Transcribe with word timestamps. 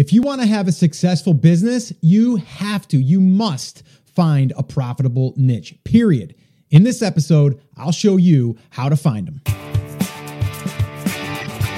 If 0.00 0.14
you 0.14 0.22
want 0.22 0.40
to 0.40 0.46
have 0.46 0.66
a 0.66 0.72
successful 0.72 1.34
business, 1.34 1.92
you 2.00 2.36
have 2.36 2.88
to, 2.88 2.96
you 2.96 3.20
must 3.20 3.82
find 4.06 4.50
a 4.56 4.62
profitable 4.62 5.34
niche, 5.36 5.74
period. 5.84 6.34
In 6.70 6.84
this 6.84 7.02
episode, 7.02 7.60
I'll 7.76 7.92
show 7.92 8.16
you 8.16 8.56
how 8.70 8.88
to 8.88 8.96
find 8.96 9.26
them. 9.26 9.42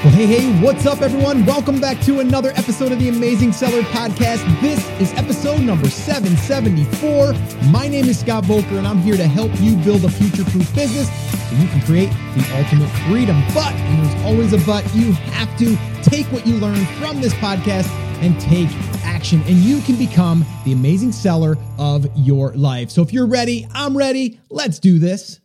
Well, 0.05 0.13
hey, 0.13 0.27
hey, 0.27 0.63
what's 0.63 0.87
up, 0.87 1.03
everyone? 1.03 1.45
Welcome 1.45 1.81
back 1.81 2.01
to 2.03 2.21
another 2.21 2.51
episode 2.51 2.93
of 2.93 3.01
the 3.01 3.09
Amazing 3.09 3.51
Seller 3.51 3.83
Podcast. 3.83 4.45
This 4.61 4.89
is 5.01 5.13
episode 5.15 5.61
number 5.63 5.91
774. 5.91 7.33
My 7.73 7.89
name 7.89 8.05
is 8.05 8.21
Scott 8.21 8.45
Voelker, 8.45 8.79
and 8.79 8.87
I'm 8.87 8.99
here 8.99 9.17
to 9.17 9.27
help 9.27 9.51
you 9.57 9.75
build 9.79 10.05
a 10.05 10.09
future 10.09 10.45
proof 10.45 10.73
business 10.77 11.09
so 11.51 11.57
you 11.57 11.67
can 11.67 11.81
create 11.81 12.11
the 12.37 12.57
ultimate 12.57 12.89
freedom. 13.09 13.43
But, 13.53 13.73
and 13.73 14.05
there's 14.05 14.25
always 14.25 14.53
a 14.53 14.59
but, 14.65 14.85
you 14.95 15.11
have 15.11 15.59
to 15.59 15.77
take 16.09 16.27
what 16.27 16.47
you 16.47 16.55
learn 16.59 16.87
from 17.01 17.21
this 17.21 17.35
podcast 17.35 17.91
and 18.23 18.41
take 18.41 18.71
action, 19.05 19.43
and 19.43 19.57
you 19.57 19.81
can 19.81 19.97
become 19.97 20.45
the 20.65 20.73
amazing 20.73 21.13
seller 21.13 21.57
of 21.79 22.07
your 22.17 22.53
life. 22.55 22.91
So, 22.91 23.03
if 23.03 23.13
you're 23.13 23.27
ready, 23.27 23.67
I'm 23.73 23.97
ready. 23.97 24.41
Let's 24.49 24.79
do 24.79 24.99
this. 24.99 25.41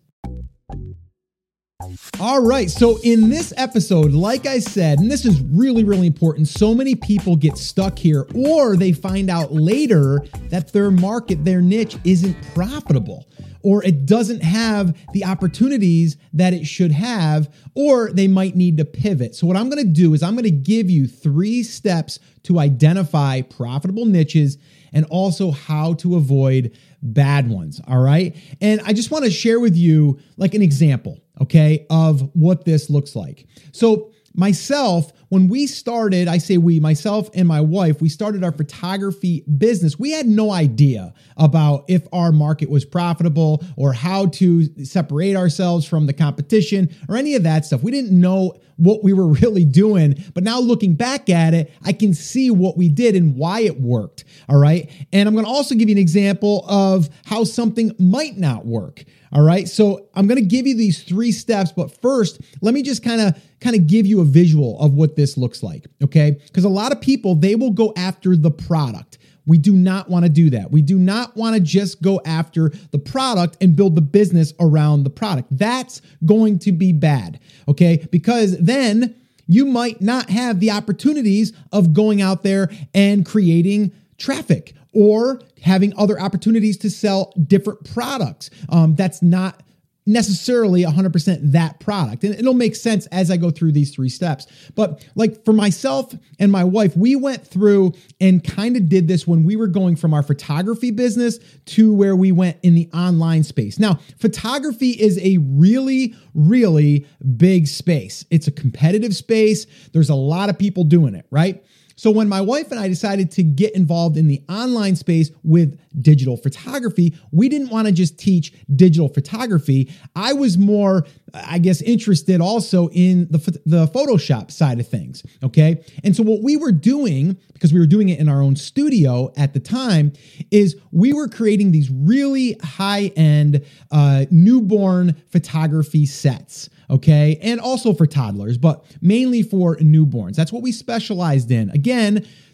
All 2.20 2.42
right. 2.42 2.70
So, 2.70 2.98
in 3.04 3.30
this 3.30 3.54
episode, 3.58 4.12
like 4.12 4.46
I 4.46 4.60
said, 4.60 5.00
and 5.00 5.12
this 5.12 5.26
is 5.26 5.42
really, 5.42 5.84
really 5.84 6.08
important, 6.08 6.48
so 6.48 6.74
many 6.74 6.96
people 6.96 7.36
get 7.36 7.58
stuck 7.58 8.00
here 8.00 8.26
or 8.34 8.76
they 8.76 8.92
find 8.92 9.30
out 9.30 9.54
later 9.54 10.24
that 10.50 10.74
their 10.74 10.90
market, 10.90 11.46
their 11.46 11.62
niche 11.62 11.98
isn't 12.04 12.36
profitable 12.54 13.28
or 13.64 13.84
it 13.84 14.06
doesn't 14.06 14.44
have 14.44 14.98
the 15.14 15.26
opportunities 15.26 16.18
that 16.34 16.54
it 16.54 16.66
should 16.66 16.92
have, 16.92 17.54
or 17.76 18.12
they 18.12 18.28
might 18.28 18.56
need 18.56 18.78
to 18.78 18.86
pivot. 18.86 19.36
So, 19.36 19.48
what 19.48 19.58
I'm 19.58 19.70
to 19.86 19.92
do 19.92 20.14
is 20.14 20.24
I'm 20.24 20.34
to 20.44 20.52
give 20.52 20.90
you 20.90 21.08
three 21.08 21.64
steps 21.64 22.20
to 22.44 22.60
identify 22.60 23.42
profitable 23.42 24.06
niches 24.06 24.58
and 24.94 25.06
also 25.06 25.52
how 25.52 25.94
to 25.96 26.16
avoid 26.16 26.78
bad 27.02 27.50
ones. 27.50 27.82
All 27.88 28.00
right. 28.00 28.36
And 28.62 28.82
I 28.86 28.94
just 28.94 29.12
want 29.12 29.26
to 29.26 29.32
share 29.32 29.60
with 29.60 29.76
you 29.76 30.20
like 30.38 30.54
an 30.54 30.62
example, 30.62 31.20
okay, 31.42 31.86
of 31.90 32.30
what 32.34 32.66
this 32.66 32.90
looks 32.90 33.16
like. 33.16 33.46
So, 33.72 34.12
myself, 34.38 35.12
when 35.30 35.50
we 35.50 35.68
started, 35.68 36.28
I 36.28 36.38
say 36.38 36.58
we, 36.58 36.80
myself 36.80 37.30
and 37.34 37.48
my 37.48 37.60
wife, 37.60 38.02
we 38.02 38.08
started 38.08 38.44
our 38.44 38.52
photography 38.52 39.44
business. 39.58 40.00
We 40.00 40.12
had 40.12 40.28
no 40.28 40.52
idea 40.52 41.14
about 41.36 41.84
if 41.90 42.08
our 42.14 42.32
market 42.32 42.70
was 42.70 42.86
profitable 42.86 43.64
or 43.76 43.92
how 43.92 44.28
to 44.28 44.86
separate 44.86 45.36
ourselves 45.36 45.86
from 45.86 46.06
the 46.06 46.14
competition 46.14 46.96
or 47.10 47.18
any 47.18 47.36
of 47.36 47.44
that 47.44 47.66
stuff. 47.66 47.84
We 47.84 47.92
didn't 47.92 48.18
know 48.18 48.54
what 48.78 49.04
we 49.04 49.14
were 49.14 49.28
really 49.42 49.66
doing. 49.66 50.24
But 50.34 50.44
now 50.44 50.60
looking 50.60 50.96
back 50.96 51.30
at 51.30 51.54
it, 51.54 51.74
I 51.84 51.94
can 51.94 52.14
see 52.14 52.50
what 52.50 52.78
we 52.78 52.90
did 52.90 53.16
and 53.16 53.36
why 53.36 53.62
it 53.62 53.80
worked. 53.80 54.24
All 54.48 54.58
right. 54.58 54.90
And 55.12 55.28
I'm 55.28 55.36
going 55.36 55.46
to 55.46 55.52
also 55.52 55.76
give 55.76 55.90
you 55.90 55.96
an 55.96 56.00
example 56.00 56.66
of 56.68 57.10
how 57.26 57.44
something 57.44 57.92
might 58.00 58.38
not 58.38 58.66
work. 58.66 59.04
All 59.34 59.42
right. 59.42 59.68
So 59.68 60.08
I'm 60.16 60.28
going 60.28 60.42
to 60.42 60.48
give 60.48 60.66
you 60.66 60.78
these 60.78 61.04
three 61.04 61.32
steps, 61.32 61.72
but 61.72 62.02
first, 62.02 62.40
let 62.62 62.74
me 62.74 62.82
just 62.82 63.04
kind 63.04 63.22
of 63.22 63.42
kind 63.60 63.76
of 63.76 63.88
give 63.88 64.06
you 64.06 64.22
a 64.22 64.26
visual 64.26 64.80
of 64.80 64.94
what 64.94 65.16
this 65.16 65.36
looks 65.36 65.64
like, 65.64 65.88
okay? 66.04 66.40
Because 66.46 66.64
a 66.64 66.70
lot 66.70 66.92
of 66.92 67.02
people 67.02 67.36
they 67.36 67.56
will 67.56 67.72
go 67.72 67.94
after 67.98 68.36
the 68.36 68.52
product. 68.52 69.18
We 69.48 69.58
do 69.58 69.74
not 69.74 70.10
want 70.10 70.26
to 70.26 70.30
do 70.30 70.52
that. 70.52 70.72
We 70.72 70.82
do 70.84 71.00
not 71.00 71.36
want 71.36 71.56
to 71.56 71.62
just 71.62 72.02
go 72.02 72.22
after 72.26 72.70
the 72.92 73.00
product 73.00 73.58
and 73.62 73.76
build 73.76 73.96
the 73.96 74.02
business 74.02 74.54
around 74.60 75.04
the 75.04 75.10
product. 75.10 75.48
That's 75.52 76.02
going 76.26 76.60
to 76.60 76.72
be 76.72 76.94
bad, 76.94 77.40
okay? 77.68 78.08
Because 78.12 78.58
then 78.60 79.16
you 79.48 79.66
might 79.66 80.02
not 80.02 80.30
have 80.30 80.60
the 80.60 80.72
opportunities 80.72 81.54
of 81.72 81.94
going 81.94 82.22
out 82.22 82.44
there 82.44 82.70
and 82.94 83.26
creating 83.26 83.94
traffic 84.18 84.74
or 84.94 85.42
having 85.62 85.94
other 85.98 86.20
opportunities 86.20 86.78
to 86.78 86.90
sell 86.90 87.34
different 87.48 87.90
products. 87.94 88.50
Um, 88.70 88.96
that's 88.96 89.22
not 89.22 89.64
necessarily 90.08 90.84
100% 90.84 91.52
that 91.52 91.80
product. 91.80 92.24
And 92.24 92.34
it'll 92.34 92.54
make 92.54 92.76
sense 92.76 93.06
as 93.08 93.30
I 93.30 93.38
go 93.38 93.52
through 93.52 93.74
these 93.74 93.94
three 93.94 94.10
steps. 94.10 94.48
But 94.74 95.06
like 95.16 95.44
for 95.46 95.54
myself 95.54 96.14
and 96.40 96.52
my 96.52 96.64
wife, 96.64 96.96
we 96.96 97.16
went 97.16 97.46
through 97.46 97.94
and 98.20 98.44
kind 98.44 98.78
of 98.78 98.90
did 98.90 99.08
this 99.08 99.28
when 99.28 99.44
we 99.44 99.56
were 99.56 99.68
going 99.68 99.96
from 99.98 100.14
our 100.14 100.24
photography 100.24 100.92
business 100.92 101.40
to 101.66 101.94
where 101.94 102.16
we 102.16 102.32
went 102.32 102.58
in 102.64 102.74
the 102.74 102.90
online 102.94 103.44
space. 103.44 103.78
Now, 103.78 104.00
photography 104.18 104.92
is 104.92 105.20
a 105.20 105.38
really, 105.38 106.16
really 106.34 107.06
big 107.36 107.68
space. 107.68 108.26
It's 108.32 108.48
a 108.48 108.52
competitive 108.52 109.16
space. 109.16 109.68
There's 109.92 110.10
a 110.10 110.16
lot 110.16 110.50
of 110.50 110.58
people 110.58 110.86
doing 110.86 111.16
it, 111.16 111.26
right? 111.30 111.64
So 111.98 112.12
when 112.12 112.30
my 112.30 112.42
wife 112.42 112.70
and 112.72 112.80
I 112.80 112.88
decided 112.88 113.32
to 113.32 113.44
get 113.44 113.74
involved 113.74 114.18
in 114.18 114.28
the 114.28 114.42
online 114.48 114.96
space 114.96 115.32
with 115.44 115.80
digital 116.00 116.38
photography, 116.38 117.18
we 117.32 117.50
didn't 117.50 117.70
want 117.70 117.88
to 117.88 117.94
just 117.94 118.20
teach 118.20 118.54
digital 118.76 119.10
photography. 119.10 119.92
I 120.16 120.34
was 120.34 120.60
more, 120.60 121.08
I 121.34 121.58
guess, 121.58 121.82
interested 121.82 122.40
also 122.40 122.90
in 122.90 123.28
the, 123.32 123.40
the 123.66 123.88
Photoshop 123.88 124.52
side 124.52 124.80
of 124.80 124.88
things. 124.88 125.24
Okay. 125.44 125.84
And 126.04 126.16
so 126.16 126.22
what 126.22 126.44
we 126.44 126.56
were 126.56 126.72
doing, 126.72 127.36
because 127.54 127.74
we 127.74 127.80
were 127.80 127.88
doing 127.88 128.10
it 128.10 128.20
in 128.20 128.30
our 128.30 128.44
own 128.44 128.56
studio 128.56 129.34
at 129.36 129.56
the 129.56 129.60
time, 129.60 130.14
is 130.52 130.76
we 130.92 131.14
were 131.14 131.28
creating 131.28 131.72
these 131.72 131.90
really 131.90 132.58
high 132.62 133.12
end 133.16 133.66
uh, 133.92 134.26
newborn 134.30 135.16
photography 135.32 136.06
sets 136.06 136.70
okay? 136.90 137.38
And 137.42 137.60
also 137.60 137.94
for 137.94 138.06
toddlers, 138.06 138.58
but 138.58 138.86
mainly 139.02 139.44
for 139.44 139.76
newborns. 139.78 140.36
That's 140.36 140.52
what 140.52 140.62
we 140.62 140.72
specialized 140.72 141.52
in. 141.52 141.70
Again, 141.72 141.87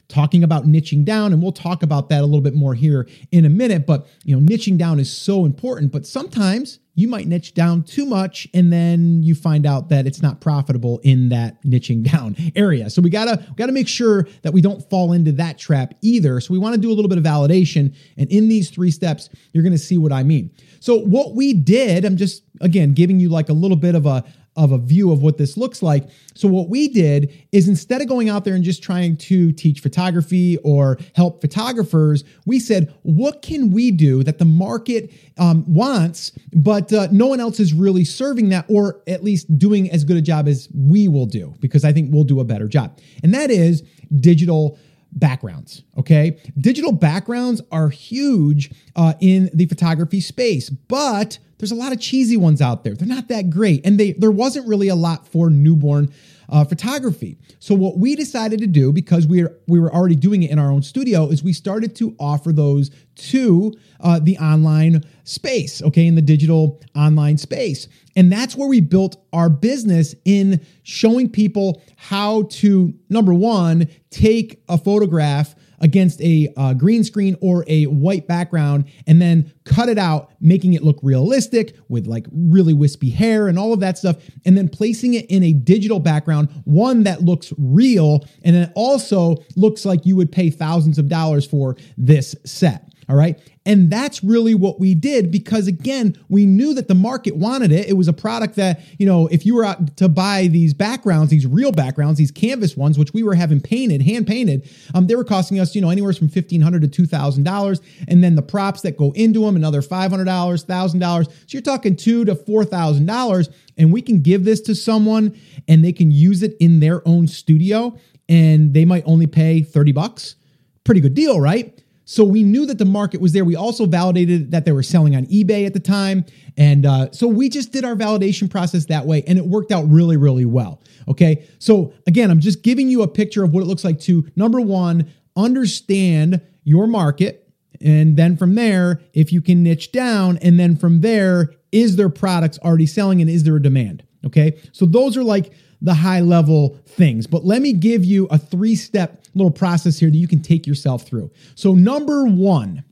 talking 0.08 0.44
about 0.44 0.66
niching 0.66 1.04
down 1.06 1.34
and 1.34 1.42
we'll 1.42 1.52
talk 1.52 1.82
about 1.82 2.10
that 2.10 2.22
a 2.22 2.26
little 2.26 2.42
bit 2.42 2.54
more 2.54 2.76
here 2.76 3.08
in 3.32 3.46
a 3.46 3.50
minute 3.50 3.88
but 3.88 4.06
you 4.24 4.36
know 4.36 4.46
niching 4.46 4.78
down 4.78 5.00
is 5.00 5.12
so 5.12 5.46
important 5.46 5.92
but 5.92 6.06
sometimes 6.06 6.80
you 6.96 7.08
might 7.08 7.28
niche 7.28 7.54
down 7.54 7.84
too 7.84 8.06
much 8.06 8.48
and 8.54 8.72
then 8.72 9.24
you 9.24 9.34
find 9.34 9.66
out 9.66 9.90
that 9.90 10.06
it's 10.06 10.22
not 10.22 10.40
profitable 10.40 11.00
in 11.04 11.30
that 11.30 11.62
niching 11.64 12.04
down 12.12 12.36
area. 12.56 12.90
So 12.90 13.02
we 13.02 13.10
gotta 13.10 13.44
we 13.50 13.56
gotta 13.56 13.72
make 13.72 13.88
sure 13.88 14.28
that 14.44 14.54
we 14.54 14.62
don't 14.62 14.88
fall 14.90 15.14
into 15.14 15.32
that 15.34 15.58
trap 15.58 15.96
either. 16.02 16.40
So 16.40 16.54
we 16.54 16.60
want 16.60 16.76
to 16.76 16.82
do 16.82 16.92
a 16.92 16.94
little 16.94 17.10
bit 17.10 17.18
of 17.18 17.24
validation 17.24 17.96
and 18.18 18.30
in 18.32 18.48
these 18.48 18.70
three 18.70 18.92
steps 18.92 19.30
you're 19.54 19.64
gonna 19.64 19.78
see 19.78 19.98
what 19.98 20.12
i 20.12 20.24
mean. 20.24 20.52
So 20.80 21.00
what 21.00 21.36
we 21.36 21.54
did 21.54 22.06
i'm 22.06 22.18
just 22.18 22.44
again 22.62 22.94
giving 22.94 23.20
you 23.20 23.30
like 23.30 23.50
a 23.50 23.54
little 23.54 23.78
bit 23.78 23.96
of 23.96 24.06
a 24.06 24.24
of 24.56 24.72
a 24.72 24.78
view 24.78 25.12
of 25.12 25.22
what 25.22 25.38
this 25.38 25.58
looks 25.58 25.82
like. 25.82 26.08
So, 26.36 26.48
what 26.48 26.70
we 26.70 26.88
did 26.88 27.34
is 27.52 27.68
instead 27.68 28.02
of 28.02 28.08
going 28.08 28.30
out 28.30 28.46
there 28.46 28.56
and 28.56 28.64
just 28.64 28.84
trying 28.84 29.18
to 29.18 29.52
teach 29.52 29.80
photography 29.80 30.58
or 30.64 30.98
help 31.16 31.42
photographers, 31.42 32.24
we 32.46 32.60
said, 32.60 32.94
what 33.04 33.42
can 33.42 33.72
we 33.72 33.92
do 33.92 34.24
that 34.24 34.38
the 34.38 34.46
market 34.46 35.12
um, 35.38 35.66
wants, 35.72 36.32
but 36.54 36.92
uh, 36.94 37.08
no 37.12 37.28
one 37.28 37.40
else 37.40 37.60
is 37.60 37.74
really 37.74 38.06
serving 38.06 38.50
that 38.50 38.66
or 38.70 39.02
at 39.08 39.24
least 39.24 39.58
doing 39.58 39.90
as 39.92 40.04
good 40.04 40.18
a 40.18 40.22
job 40.22 40.48
as 40.48 40.70
we 40.76 41.08
will 41.08 41.26
do? 41.26 41.54
Because 41.60 41.84
I 41.84 41.92
think 41.92 42.14
we'll 42.14 42.24
do 42.24 42.40
a 42.40 42.46
better 42.46 42.68
job. 42.68 43.00
And 43.24 43.34
that 43.34 43.50
is 43.50 43.84
digital 44.20 44.78
backgrounds. 45.16 45.84
Okay. 45.98 46.38
Digital 46.58 46.92
backgrounds 46.92 47.62
are 47.72 47.90
huge 47.90 48.72
uh, 48.96 49.14
in 49.20 49.50
the 49.54 49.66
photography 49.66 50.20
space, 50.20 50.70
but 50.70 51.38
there's 51.58 51.72
a 51.72 51.76
lot 51.76 51.94
of 51.94 52.00
cheesy 52.00 52.38
ones 52.38 52.62
out 52.62 52.84
there. 52.84 52.94
They're 52.94 53.08
not 53.08 53.30
that 53.30 53.50
great. 53.50 53.86
And 53.86 54.00
they 54.00 54.14
there 54.14 54.32
wasn't 54.32 54.68
really 54.68 54.90
a 54.90 54.96
lot 54.96 55.28
for 55.28 55.50
newborn 55.50 56.12
uh, 56.50 56.66
photography. 56.66 57.38
So 57.60 57.76
what 57.76 57.98
we 57.98 58.16
decided 58.16 58.60
to 58.60 58.68
do, 58.68 58.92
because 58.92 59.28
we 59.28 59.44
were, 59.44 59.58
we 59.68 59.80
were 59.80 59.94
already 59.94 60.16
doing 60.16 60.44
it 60.44 60.52
in 60.52 60.60
our 60.60 60.72
own 60.72 60.82
studio, 60.82 61.28
is 61.28 61.44
we 61.44 61.54
started 61.54 61.96
to 61.98 62.16
offer 62.20 62.52
those 62.52 62.92
to 63.16 63.74
uh, 64.00 64.20
the 64.20 64.38
online 64.38 65.04
space, 65.24 65.82
okay, 65.82 66.08
in 66.08 66.16
the 66.16 66.22
digital 66.22 66.82
online 66.96 67.38
space. 67.38 67.88
And 68.16 68.32
that's 68.32 68.56
where 68.56 68.68
we 68.68 68.82
built 68.82 69.18
our 69.32 69.50
business 69.50 70.16
in 70.26 70.66
showing 70.84 71.30
people 71.30 71.82
how 71.96 72.44
to, 72.44 72.94
number 73.10 73.34
one, 73.34 73.88
take 74.10 74.64
a 74.68 74.78
photograph 74.78 75.56
against 75.84 76.20
a 76.22 76.52
uh, 76.58 76.74
green 76.74 77.04
screen 77.04 77.38
or 77.42 77.64
a 77.68 77.86
white 77.86 78.28
background 78.28 78.86
and 79.06 79.22
then 79.22 79.52
cut 79.66 79.90
it 79.90 80.00
out, 80.00 80.32
making 80.40 80.74
it 80.74 80.82
look 80.82 80.98
realistic 81.04 81.76
with 81.90 82.08
like 82.08 82.26
really 82.32 82.74
wispy 82.74 83.10
hair 83.10 83.48
and 83.48 83.60
all 83.60 83.74
of 83.74 83.82
that 83.82 83.98
stuff, 83.98 84.18
and 84.46 84.58
then 84.58 84.68
placing 84.68 85.14
it 85.14 85.26
in 85.30 85.44
a 85.44 85.54
digital 85.54 86.00
background, 86.00 86.50
one 86.64 87.04
that 87.04 87.22
looks 87.22 87.54
real 87.58 88.26
and 88.44 88.56
it 88.56 88.72
also 88.76 89.36
looks 89.56 89.86
like 89.86 90.06
you 90.06 90.16
would 90.16 90.32
pay 90.32 90.50
thousands 90.50 90.98
of 90.98 91.10
dollars 91.10 91.46
for 91.46 91.76
this 91.98 92.34
set. 92.46 92.93
All 93.10 93.16
right. 93.16 93.40
And 93.66 93.90
that's 93.90 94.24
really 94.24 94.54
what 94.54 94.80
we 94.80 94.94
did 94.94 95.32
because 95.32 95.68
again, 95.68 96.18
we 96.30 96.46
knew 96.46 96.74
that 96.74 96.88
the 96.88 96.96
market 96.96 97.36
wanted 97.36 97.72
it. 97.72 97.88
It 97.88 97.94
was 97.94 98.08
a 98.08 98.14
product 98.14 98.56
that, 98.56 98.82
you 99.00 99.06
know, 99.06 99.28
if 99.28 99.46
you 99.46 99.56
were 99.56 99.64
out 99.64 99.96
to 99.98 100.10
buy 100.10 100.48
these 100.48 100.74
backgrounds, 100.74 101.32
these 101.32 101.48
real 101.48 101.72
backgrounds, 101.72 102.18
these 102.18 102.32
canvas 102.32 102.76
ones, 102.76 102.98
which 102.98 103.14
we 103.14 103.24
were 103.24 103.36
having 103.36 103.62
painted, 103.62 104.02
hand 104.02 104.28
painted, 104.28 104.70
um, 104.94 105.08
they 105.08 105.16
were 105.16 105.24
costing 105.24 105.60
us, 105.60 105.76
you 105.76 105.82
know, 105.82 105.90
anywhere 105.90 106.14
from 106.14 106.30
$1,500 106.30 106.92
to 106.92 107.04
$2,000. 107.04 107.82
And 108.08 108.24
then 108.24 108.36
the 108.36 108.42
props 108.42 108.82
that 108.82 108.98
go 108.98 109.12
into 109.14 109.42
them, 109.46 109.56
another 109.56 109.82
$500, 109.82 110.10
$1,000. 110.26 111.26
So 111.26 111.32
you're 111.48 111.62
talking 111.62 111.96
two 111.96 112.26
to 112.26 112.36
$4,000. 112.36 113.54
And 113.78 113.92
we 113.92 114.02
can 114.02 114.22
give 114.22 114.44
this 114.44 114.62
to 114.62 114.76
someone 114.76 115.38
and 115.68 115.84
they 115.84 115.94
can 115.94 116.12
use 116.12 116.44
it 116.44 116.56
in 116.60 116.80
their 116.80 117.06
own 117.08 117.28
studio 117.28 117.98
and 118.30 118.74
they 118.74 118.86
might 118.86 119.04
only 119.06 119.28
pay 119.28 119.62
30 119.62 119.92
bucks. 119.92 120.36
Pretty 120.84 121.02
good 121.02 121.14
deal, 121.14 121.40
right? 121.40 121.83
So 122.06 122.24
we 122.24 122.44
knew 122.44 122.66
that 122.66 122.78
the 122.78 122.86
market 122.86 123.22
was 123.22 123.34
there. 123.34 123.46
We 123.46 123.56
also 123.56 123.86
validated 123.86 124.52
that 124.52 124.66
they 124.66 124.72
were 124.72 124.84
selling 124.84 125.16
on 125.16 125.26
eBay 125.28 125.66
at 125.66 125.74
the 125.74 125.80
time. 125.80 126.26
And 126.58 126.86
uh, 126.86 127.12
so 127.12 127.28
we 127.28 127.50
just 127.50 127.72
did 127.72 127.86
our 127.86 127.96
validation 127.96 128.50
process 128.50 128.86
that 128.86 129.06
way, 129.06 129.24
and 129.26 129.38
it 129.38 129.46
worked 129.46 129.72
out 129.72 129.90
really, 129.90 130.18
really 130.18 130.46
well. 130.46 130.82
Okay. 131.08 131.48
So 131.60 131.94
again, 132.08 132.30
I'm 132.30 132.40
just 132.40 132.62
giving 132.62 132.90
you 132.90 133.02
a 133.02 133.08
picture 133.08 133.44
of 133.44 133.54
what 133.54 133.62
it 133.62 133.68
looks 133.68 133.84
like 133.84 134.00
to 134.02 134.30
number 134.36 134.60
one, 134.60 135.12
understand 135.36 136.42
your 136.64 136.88
market. 136.88 137.50
And 137.82 138.16
then 138.18 138.38
from 138.38 138.56
there, 138.56 139.02
if 139.14 139.34
you 139.34 139.42
can 139.42 139.64
niche 139.64 139.92
down, 139.92 140.38
and 140.38 140.60
then 140.60 140.76
from 140.76 141.02
there, 141.02 141.54
is 141.72 141.96
there 141.96 142.10
products 142.10 142.60
already 142.60 142.86
selling 142.86 143.20
and 143.20 143.30
is 143.30 143.44
there 143.44 143.56
a 143.56 143.62
demand? 143.62 144.04
Okay. 144.26 144.62
So 144.72 144.86
those 144.86 145.18
are 145.18 145.24
like 145.24 145.52
the 145.84 145.94
high 145.94 146.22
level 146.22 146.80
things. 146.88 147.28
But 147.28 147.46
let 147.46 147.62
me 147.62 147.74
give 147.74 148.04
you 148.04 148.26
a 148.32 148.38
three 148.40 148.76
step 148.76 149.26
little 149.36 149.52
process 149.52 150.00
here 150.00 150.10
that 150.10 150.18
you 150.18 150.28
can 150.28 150.42
take 150.42 150.66
yourself 150.66 151.04
through. 151.04 151.30
So, 151.56 151.76
number 151.76 152.26
one, 152.26 152.84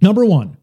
number 0.00 0.24
one, 0.24 0.56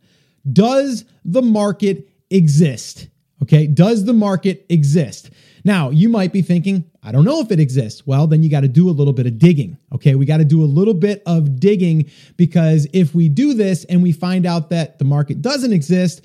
does 0.52 1.04
the 1.26 1.42
market 1.42 2.08
exist? 2.30 3.08
Okay. 3.42 3.68
Does 3.68 4.06
the 4.06 4.14
market 4.14 4.66
exist? 4.70 5.32
Now, 5.66 5.90
you 5.90 6.10
might 6.10 6.32
be 6.32 6.44
thinking, 6.44 6.90
I 7.02 7.12
don't 7.12 7.26
know 7.26 7.42
if 7.42 7.52
it 7.52 7.60
exists. 7.60 8.06
Well, 8.06 8.28
then 8.28 8.44
you 8.44 8.50
got 8.50 8.62
to 8.62 8.68
do 8.68 8.88
a 8.88 8.92
little 8.92 9.14
bit 9.14 9.26
of 9.26 9.40
digging. 9.40 9.78
Okay. 9.94 10.16
We 10.16 10.26
got 10.26 10.38
to 10.38 10.46
do 10.46 10.64
a 10.64 10.66
little 10.66 10.94
bit 10.94 11.24
of 11.26 11.60
digging 11.60 12.10
because 12.38 12.88
if 12.94 13.16
we 13.16 13.28
do 13.28 13.56
this 13.56 13.84
and 13.86 14.04
we 14.04 14.12
find 14.12 14.46
out 14.46 14.70
that 14.70 15.00
the 15.00 15.06
market 15.06 15.42
doesn't 15.42 15.74
exist, 15.74 16.22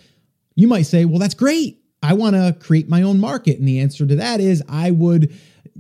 you 0.55 0.69
might 0.69 0.83
say, 0.83 1.07
well, 1.07 1.19
that's 1.19 1.35
great. 1.35 1.80
I 2.03 2.15
want 2.15 2.35
to 2.37 2.57
create 2.59 2.89
my 2.89 3.03
own 3.03 3.21
market. 3.21 3.59
And 3.59 3.69
the 3.69 3.81
answer 3.81 4.07
to 4.07 4.17
that 4.17 4.41
is 4.41 4.63
I 4.69 4.91
would 4.91 5.35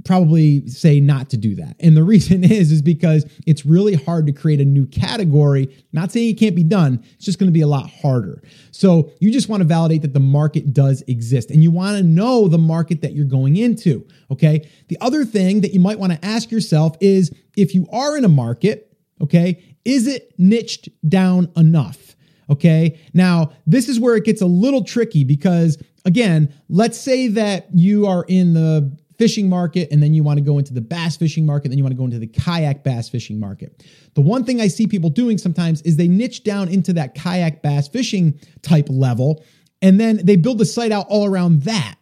probably 0.04 0.66
say 0.68 1.00
not 1.00 1.30
to 1.30 1.36
do 1.36 1.54
that. 1.56 1.76
And 1.80 1.96
the 1.96 2.02
reason 2.10 2.44
is 2.44 2.72
is 2.72 2.82
because 2.82 3.24
it's 3.46 3.64
really 3.66 3.94
hard 3.94 4.26
to 4.26 4.32
create 4.32 4.60
a 4.60 4.64
new 4.64 4.86
category. 4.86 5.74
Not 5.92 6.12
saying 6.12 6.30
it 6.30 6.38
can't 6.38 6.56
be 6.56 6.64
done, 6.64 7.02
it's 7.14 7.24
just 7.24 7.38
going 7.38 7.48
to 7.48 7.52
be 7.52 7.60
a 7.60 7.66
lot 7.66 7.90
harder. 7.90 8.42
So, 8.70 9.10
you 9.20 9.30
just 9.30 9.48
want 9.48 9.62
to 9.62 9.66
validate 9.66 10.02
that 10.02 10.14
the 10.14 10.20
market 10.20 10.72
does 10.72 11.02
exist 11.02 11.50
and 11.50 11.62
you 11.62 11.70
want 11.70 11.96
to 11.98 12.02
know 12.02 12.48
the 12.48 12.58
market 12.58 13.02
that 13.02 13.12
you're 13.12 13.24
going 13.24 13.56
into, 13.56 14.06
okay? 14.30 14.68
The 14.88 14.98
other 15.00 15.24
thing 15.24 15.60
that 15.62 15.74
you 15.74 15.80
might 15.80 15.98
want 15.98 16.12
to 16.12 16.24
ask 16.24 16.50
yourself 16.50 16.96
is 17.00 17.30
if 17.56 17.74
you 17.74 17.86
are 17.92 18.16
in 18.16 18.24
a 18.24 18.28
market, 18.28 18.96
okay, 19.20 19.62
is 19.84 20.06
it 20.06 20.32
niched 20.38 20.88
down 21.08 21.50
enough? 21.56 22.16
Okay. 22.50 22.98
Now, 23.14 23.52
this 23.64 23.88
is 23.88 24.00
where 24.00 24.16
it 24.16 24.24
gets 24.24 24.42
a 24.42 24.46
little 24.46 24.82
tricky 24.82 25.22
because, 25.22 25.80
again, 26.04 26.52
let's 26.68 26.98
say 26.98 27.28
that 27.28 27.68
you 27.72 28.06
are 28.06 28.24
in 28.28 28.54
the 28.54 28.96
fishing 29.18 29.50
market 29.50 29.88
and 29.92 30.02
then 30.02 30.14
you 30.14 30.22
want 30.22 30.38
to 30.38 30.44
go 30.44 30.58
into 30.58 30.72
the 30.72 30.80
bass 30.80 31.16
fishing 31.16 31.44
market, 31.44 31.68
then 31.68 31.76
you 31.76 31.84
want 31.84 31.92
to 31.92 31.98
go 31.98 32.04
into 32.04 32.18
the 32.18 32.26
kayak 32.26 32.82
bass 32.82 33.08
fishing 33.08 33.38
market. 33.38 33.84
The 34.14 34.22
one 34.22 34.44
thing 34.44 34.60
I 34.60 34.68
see 34.68 34.86
people 34.86 35.10
doing 35.10 35.36
sometimes 35.36 35.82
is 35.82 35.96
they 35.96 36.08
niche 36.08 36.42
down 36.42 36.68
into 36.68 36.94
that 36.94 37.14
kayak 37.14 37.62
bass 37.62 37.86
fishing 37.86 38.40
type 38.62 38.86
level 38.88 39.44
and 39.82 40.00
then 40.00 40.24
they 40.24 40.36
build 40.36 40.58
the 40.58 40.64
site 40.64 40.92
out 40.92 41.06
all 41.08 41.26
around 41.26 41.62
that. 41.62 41.96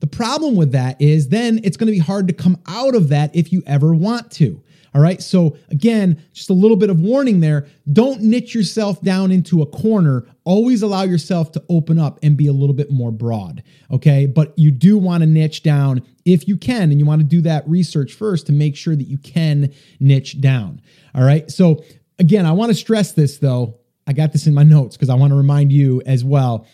The 0.00 0.06
problem 0.06 0.56
with 0.56 0.72
that 0.72 1.00
is 1.00 1.28
then 1.28 1.60
it's 1.64 1.76
going 1.76 1.86
to 1.86 1.92
be 1.92 1.98
hard 1.98 2.28
to 2.28 2.34
come 2.34 2.58
out 2.66 2.94
of 2.94 3.08
that 3.08 3.34
if 3.34 3.52
you 3.52 3.62
ever 3.66 3.94
want 3.94 4.30
to. 4.32 4.62
All 4.94 5.00
right. 5.00 5.22
So, 5.22 5.56
again, 5.70 6.22
just 6.32 6.50
a 6.50 6.54
little 6.54 6.76
bit 6.76 6.90
of 6.90 7.00
warning 7.00 7.40
there. 7.40 7.66
Don't 7.92 8.22
niche 8.22 8.54
yourself 8.54 9.00
down 9.02 9.30
into 9.30 9.62
a 9.62 9.66
corner. 9.66 10.26
Always 10.44 10.82
allow 10.82 11.02
yourself 11.02 11.52
to 11.52 11.62
open 11.68 11.98
up 11.98 12.18
and 12.22 12.36
be 12.36 12.46
a 12.46 12.52
little 12.52 12.74
bit 12.74 12.90
more 12.90 13.12
broad. 13.12 13.62
Okay. 13.90 14.26
But 14.26 14.58
you 14.58 14.70
do 14.70 14.98
want 14.98 15.22
to 15.22 15.26
niche 15.26 15.62
down 15.62 16.02
if 16.24 16.48
you 16.48 16.56
can. 16.56 16.90
And 16.90 16.98
you 16.98 17.06
want 17.06 17.20
to 17.20 17.26
do 17.26 17.42
that 17.42 17.68
research 17.68 18.14
first 18.14 18.46
to 18.46 18.52
make 18.52 18.76
sure 18.76 18.96
that 18.96 19.06
you 19.06 19.18
can 19.18 19.72
niche 20.00 20.40
down. 20.40 20.80
All 21.14 21.22
right. 21.22 21.50
So, 21.50 21.84
again, 22.18 22.46
I 22.46 22.52
want 22.52 22.70
to 22.70 22.74
stress 22.74 23.12
this 23.12 23.38
though. 23.38 23.78
I 24.06 24.14
got 24.14 24.32
this 24.32 24.46
in 24.46 24.54
my 24.54 24.62
notes 24.62 24.96
because 24.96 25.10
I 25.10 25.14
want 25.14 25.32
to 25.32 25.36
remind 25.36 25.70
you 25.70 26.02
as 26.06 26.24
well. 26.24 26.66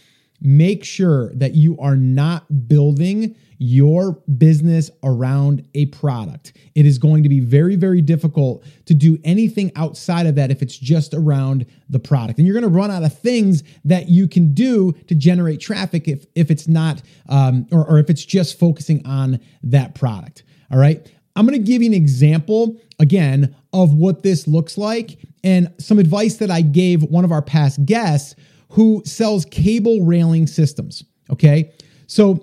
Make 0.45 0.85
sure 0.85 1.33
that 1.35 1.55
you 1.55 1.79
are 1.79 1.97
not 1.97 2.69
building 2.69 3.35
your 3.59 4.21
business 4.37 4.91
around 5.03 5.67
a 5.75 5.87
product. 5.87 6.55
It 6.75 6.85
is 6.85 6.99
going 6.99 7.23
to 7.23 7.31
be 7.31 7.41
very, 7.41 7.77
very 7.77 8.03
difficult 8.03 8.63
to 8.85 8.95
do 8.95 9.19
anything 9.25 9.73
outside 9.75 10.27
of 10.27 10.35
that 10.35 10.51
if 10.51 10.61
it's 10.61 10.77
just 10.77 11.15
around 11.15 11.65
the 11.89 11.99
product. 11.99 12.39
And 12.39 12.47
you're 12.47 12.61
going 12.61 12.71
to 12.71 12.79
run 12.79 12.91
out 12.91 13.03
of 13.03 13.19
things 13.19 13.63
that 13.87 14.11
you 14.11 14.29
can 14.29 14.53
do 14.53 14.93
to 14.93 15.15
generate 15.15 15.61
traffic 15.61 16.09
if, 16.09 16.27
if 16.35 16.51
it's 16.51 16.69
not, 16.69 17.01
um, 17.31 17.67
or, 17.73 17.89
or 17.89 17.99
if 17.99 18.11
it's 18.11 18.25
just 18.25 18.59
focusing 18.59 19.05
on 19.07 19.41
that 19.63 19.95
product. 19.95 20.43
All 20.71 20.79
right. 20.79 21.11
I'm 21.37 21.47
going 21.47 21.59
to 21.59 21.67
give 21.67 21.83
you 21.83 21.89
an 21.89 21.95
example 21.95 22.77
again 22.99 23.57
of 23.73 23.95
what 23.95 24.23
this 24.23 24.47
looks 24.47 24.77
like 24.77 25.19
and 25.43 25.73
some 25.79 25.99
advice 25.99 26.37
that 26.37 26.51
I 26.51 26.61
gave 26.61 27.03
one 27.03 27.25
of 27.25 27.33
our 27.33 27.43
past 27.43 27.85
guests 27.85 28.35
who 28.71 29.03
sells 29.05 29.45
cable 29.47 30.05
railing 30.05 30.47
systems. 30.47 31.05
Okay. 31.31 31.73
So, 32.07 32.41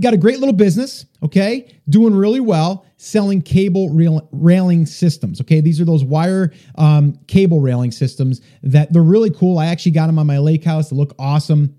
got 0.00 0.12
a 0.14 0.16
great 0.16 0.40
little 0.40 0.54
business, 0.54 1.06
okay, 1.22 1.72
doing 1.88 2.14
really 2.14 2.40
well, 2.40 2.84
selling 2.96 3.40
cable 3.40 3.88
rail, 3.90 4.28
railing 4.32 4.84
systems. 4.84 5.40
Okay, 5.40 5.60
these 5.60 5.80
are 5.80 5.84
those 5.84 6.04
wire 6.04 6.52
um, 6.76 7.18
cable 7.28 7.60
railing 7.60 7.90
systems 7.90 8.40
that 8.62 8.92
they're 8.92 9.02
really 9.02 9.30
cool. 9.30 9.58
I 9.58 9.66
actually 9.66 9.92
got 9.92 10.08
them 10.08 10.18
on 10.18 10.26
my 10.26 10.38
lake 10.38 10.64
house. 10.64 10.90
They 10.90 10.96
look 10.96 11.14
awesome, 11.18 11.76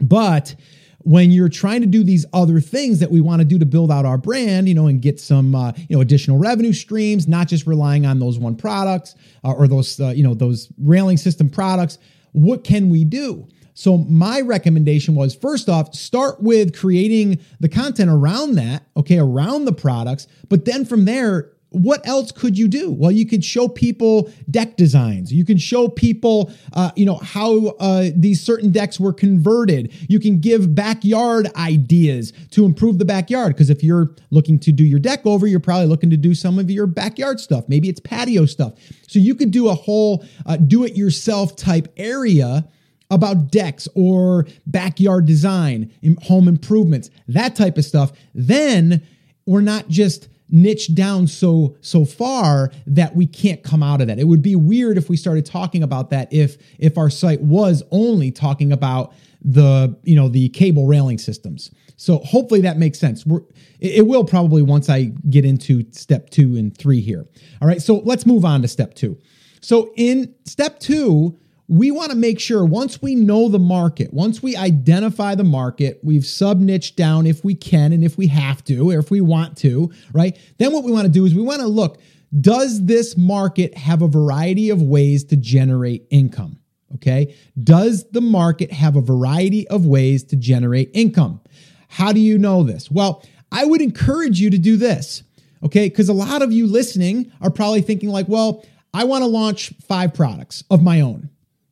but 0.00 0.54
when 1.00 1.30
you're 1.30 1.48
trying 1.48 1.82
to 1.82 1.86
do 1.86 2.02
these 2.02 2.26
other 2.32 2.58
things 2.58 2.98
that 2.98 3.10
we 3.12 3.20
want 3.20 3.40
to 3.40 3.44
do 3.44 3.60
to 3.60 3.66
build 3.66 3.92
out 3.92 4.04
our 4.04 4.18
brand, 4.18 4.68
you 4.68 4.74
know, 4.74 4.88
and 4.88 5.00
get 5.00 5.20
some, 5.20 5.54
uh, 5.54 5.70
you 5.88 5.94
know, 5.94 6.00
additional 6.00 6.36
revenue 6.36 6.72
streams, 6.72 7.28
not 7.28 7.46
just 7.46 7.64
relying 7.64 8.04
on 8.04 8.18
those 8.18 8.40
one 8.40 8.56
products 8.56 9.14
uh, 9.44 9.52
or 9.52 9.68
those, 9.68 10.00
uh, 10.00 10.08
you 10.08 10.24
know, 10.24 10.34
those 10.34 10.68
railing 10.78 11.16
system 11.16 11.48
products. 11.48 11.98
What 12.36 12.64
can 12.64 12.90
we 12.90 13.02
do? 13.04 13.48
So 13.72 13.96
my 13.96 14.42
recommendation 14.42 15.14
was 15.14 15.34
first 15.34 15.70
off, 15.70 15.94
start 15.94 16.42
with 16.42 16.78
creating 16.78 17.40
the 17.60 17.68
content 17.70 18.10
around 18.10 18.56
that, 18.56 18.84
okay, 18.94 19.18
around 19.18 19.64
the 19.64 19.72
products, 19.72 20.26
but 20.50 20.66
then 20.66 20.84
from 20.84 21.06
there, 21.06 21.52
what 21.70 22.06
else 22.06 22.32
could 22.32 22.56
you 22.56 22.68
do? 22.68 22.90
Well, 22.90 23.10
you 23.10 23.26
could 23.26 23.44
show 23.44 23.68
people 23.68 24.30
deck 24.50 24.76
designs. 24.76 25.32
You 25.32 25.44
can 25.44 25.58
show 25.58 25.88
people, 25.88 26.52
uh, 26.72 26.92
you 26.96 27.04
know, 27.04 27.16
how 27.16 27.66
uh, 27.80 28.10
these 28.14 28.40
certain 28.40 28.70
decks 28.70 29.00
were 29.00 29.12
converted. 29.12 29.92
You 30.08 30.20
can 30.20 30.38
give 30.38 30.74
backyard 30.74 31.48
ideas 31.56 32.32
to 32.52 32.64
improve 32.64 32.98
the 32.98 33.04
backyard. 33.04 33.54
Because 33.54 33.68
if 33.68 33.82
you're 33.82 34.14
looking 34.30 34.58
to 34.60 34.72
do 34.72 34.84
your 34.84 35.00
deck 35.00 35.26
over, 35.26 35.46
you're 35.46 35.60
probably 35.60 35.86
looking 35.86 36.10
to 36.10 36.16
do 36.16 36.34
some 36.34 36.58
of 36.58 36.70
your 36.70 36.86
backyard 36.86 37.40
stuff. 37.40 37.68
Maybe 37.68 37.88
it's 37.88 38.00
patio 38.00 38.46
stuff. 38.46 38.74
So 39.08 39.18
you 39.18 39.34
could 39.34 39.50
do 39.50 39.68
a 39.68 39.74
whole 39.74 40.24
uh, 40.46 40.56
do-it-yourself 40.56 41.56
type 41.56 41.92
area 41.96 42.66
about 43.10 43.50
decks 43.50 43.86
or 43.94 44.46
backyard 44.66 45.26
design, 45.26 45.92
home 46.22 46.48
improvements, 46.48 47.10
that 47.28 47.54
type 47.54 47.78
of 47.78 47.84
stuff, 47.84 48.12
then 48.34 49.00
we're 49.46 49.60
not 49.60 49.88
just 49.88 50.28
niche 50.48 50.94
down 50.94 51.26
so 51.26 51.76
so 51.80 52.04
far 52.04 52.70
that 52.86 53.14
we 53.16 53.26
can't 53.26 53.62
come 53.62 53.82
out 53.82 54.00
of 54.00 54.06
that. 54.06 54.18
It 54.18 54.24
would 54.24 54.42
be 54.42 54.56
weird 54.56 54.96
if 54.96 55.08
we 55.08 55.16
started 55.16 55.44
talking 55.44 55.82
about 55.82 56.10
that 56.10 56.32
if 56.32 56.56
if 56.78 56.96
our 56.96 57.10
site 57.10 57.40
was 57.40 57.82
only 57.90 58.30
talking 58.30 58.72
about 58.72 59.12
the 59.42 59.96
you 60.04 60.16
know 60.16 60.28
the 60.28 60.48
cable 60.50 60.86
railing 60.86 61.18
systems. 61.18 61.70
So 61.96 62.18
hopefully 62.18 62.60
that 62.60 62.76
makes 62.76 62.98
sense. 62.98 63.24
We're, 63.24 63.40
it 63.80 64.06
will 64.06 64.24
probably 64.24 64.62
once 64.62 64.90
I 64.90 65.12
get 65.30 65.44
into 65.44 65.84
step 65.92 66.30
2 66.30 66.56
and 66.56 66.76
3 66.76 67.00
here. 67.00 67.26
All 67.62 67.68
right, 67.68 67.80
so 67.80 68.00
let's 68.04 68.26
move 68.26 68.44
on 68.44 68.60
to 68.62 68.68
step 68.68 68.94
2. 68.94 69.18
So 69.62 69.92
in 69.96 70.34
step 70.44 70.78
2, 70.78 71.38
we 71.68 71.90
want 71.90 72.10
to 72.10 72.16
make 72.16 72.38
sure 72.38 72.64
once 72.64 73.02
we 73.02 73.14
know 73.14 73.48
the 73.48 73.58
market, 73.58 74.12
once 74.12 74.42
we 74.42 74.56
identify 74.56 75.34
the 75.34 75.44
market, 75.44 75.98
we've 76.02 76.24
sub 76.24 76.60
niched 76.60 76.96
down 76.96 77.26
if 77.26 77.44
we 77.44 77.54
can 77.54 77.92
and 77.92 78.04
if 78.04 78.16
we 78.16 78.28
have 78.28 78.62
to, 78.64 78.90
or 78.90 78.98
if 78.98 79.10
we 79.10 79.20
want 79.20 79.56
to, 79.58 79.90
right? 80.12 80.38
Then 80.58 80.72
what 80.72 80.84
we 80.84 80.92
want 80.92 81.06
to 81.06 81.12
do 81.12 81.24
is 81.24 81.34
we 81.34 81.42
want 81.42 81.60
to 81.60 81.66
look 81.66 81.98
does 82.40 82.84
this 82.84 83.16
market 83.16 83.76
have 83.76 84.02
a 84.02 84.08
variety 84.08 84.70
of 84.70 84.82
ways 84.82 85.24
to 85.24 85.36
generate 85.36 86.06
income? 86.10 86.58
Okay. 86.94 87.34
Does 87.62 88.08
the 88.10 88.20
market 88.20 88.72
have 88.72 88.96
a 88.96 89.00
variety 89.00 89.66
of 89.68 89.86
ways 89.86 90.24
to 90.24 90.36
generate 90.36 90.90
income? 90.94 91.40
How 91.88 92.12
do 92.12 92.20
you 92.20 92.38
know 92.38 92.62
this? 92.62 92.90
Well, 92.90 93.24
I 93.52 93.64
would 93.64 93.80
encourage 93.80 94.40
you 94.40 94.50
to 94.50 94.58
do 94.58 94.76
this. 94.76 95.22
Okay. 95.62 95.88
Because 95.88 96.08
a 96.08 96.14
lot 96.14 96.42
of 96.42 96.52
you 96.52 96.66
listening 96.66 97.32
are 97.40 97.50
probably 97.50 97.80
thinking, 97.80 98.08
like, 98.08 98.28
well, 98.28 98.64
I 98.94 99.04
want 99.04 99.22
to 99.22 99.26
launch 99.26 99.72
five 99.86 100.14
products 100.14 100.64
of 100.70 100.82
my 100.82 101.00
own. 101.00 101.30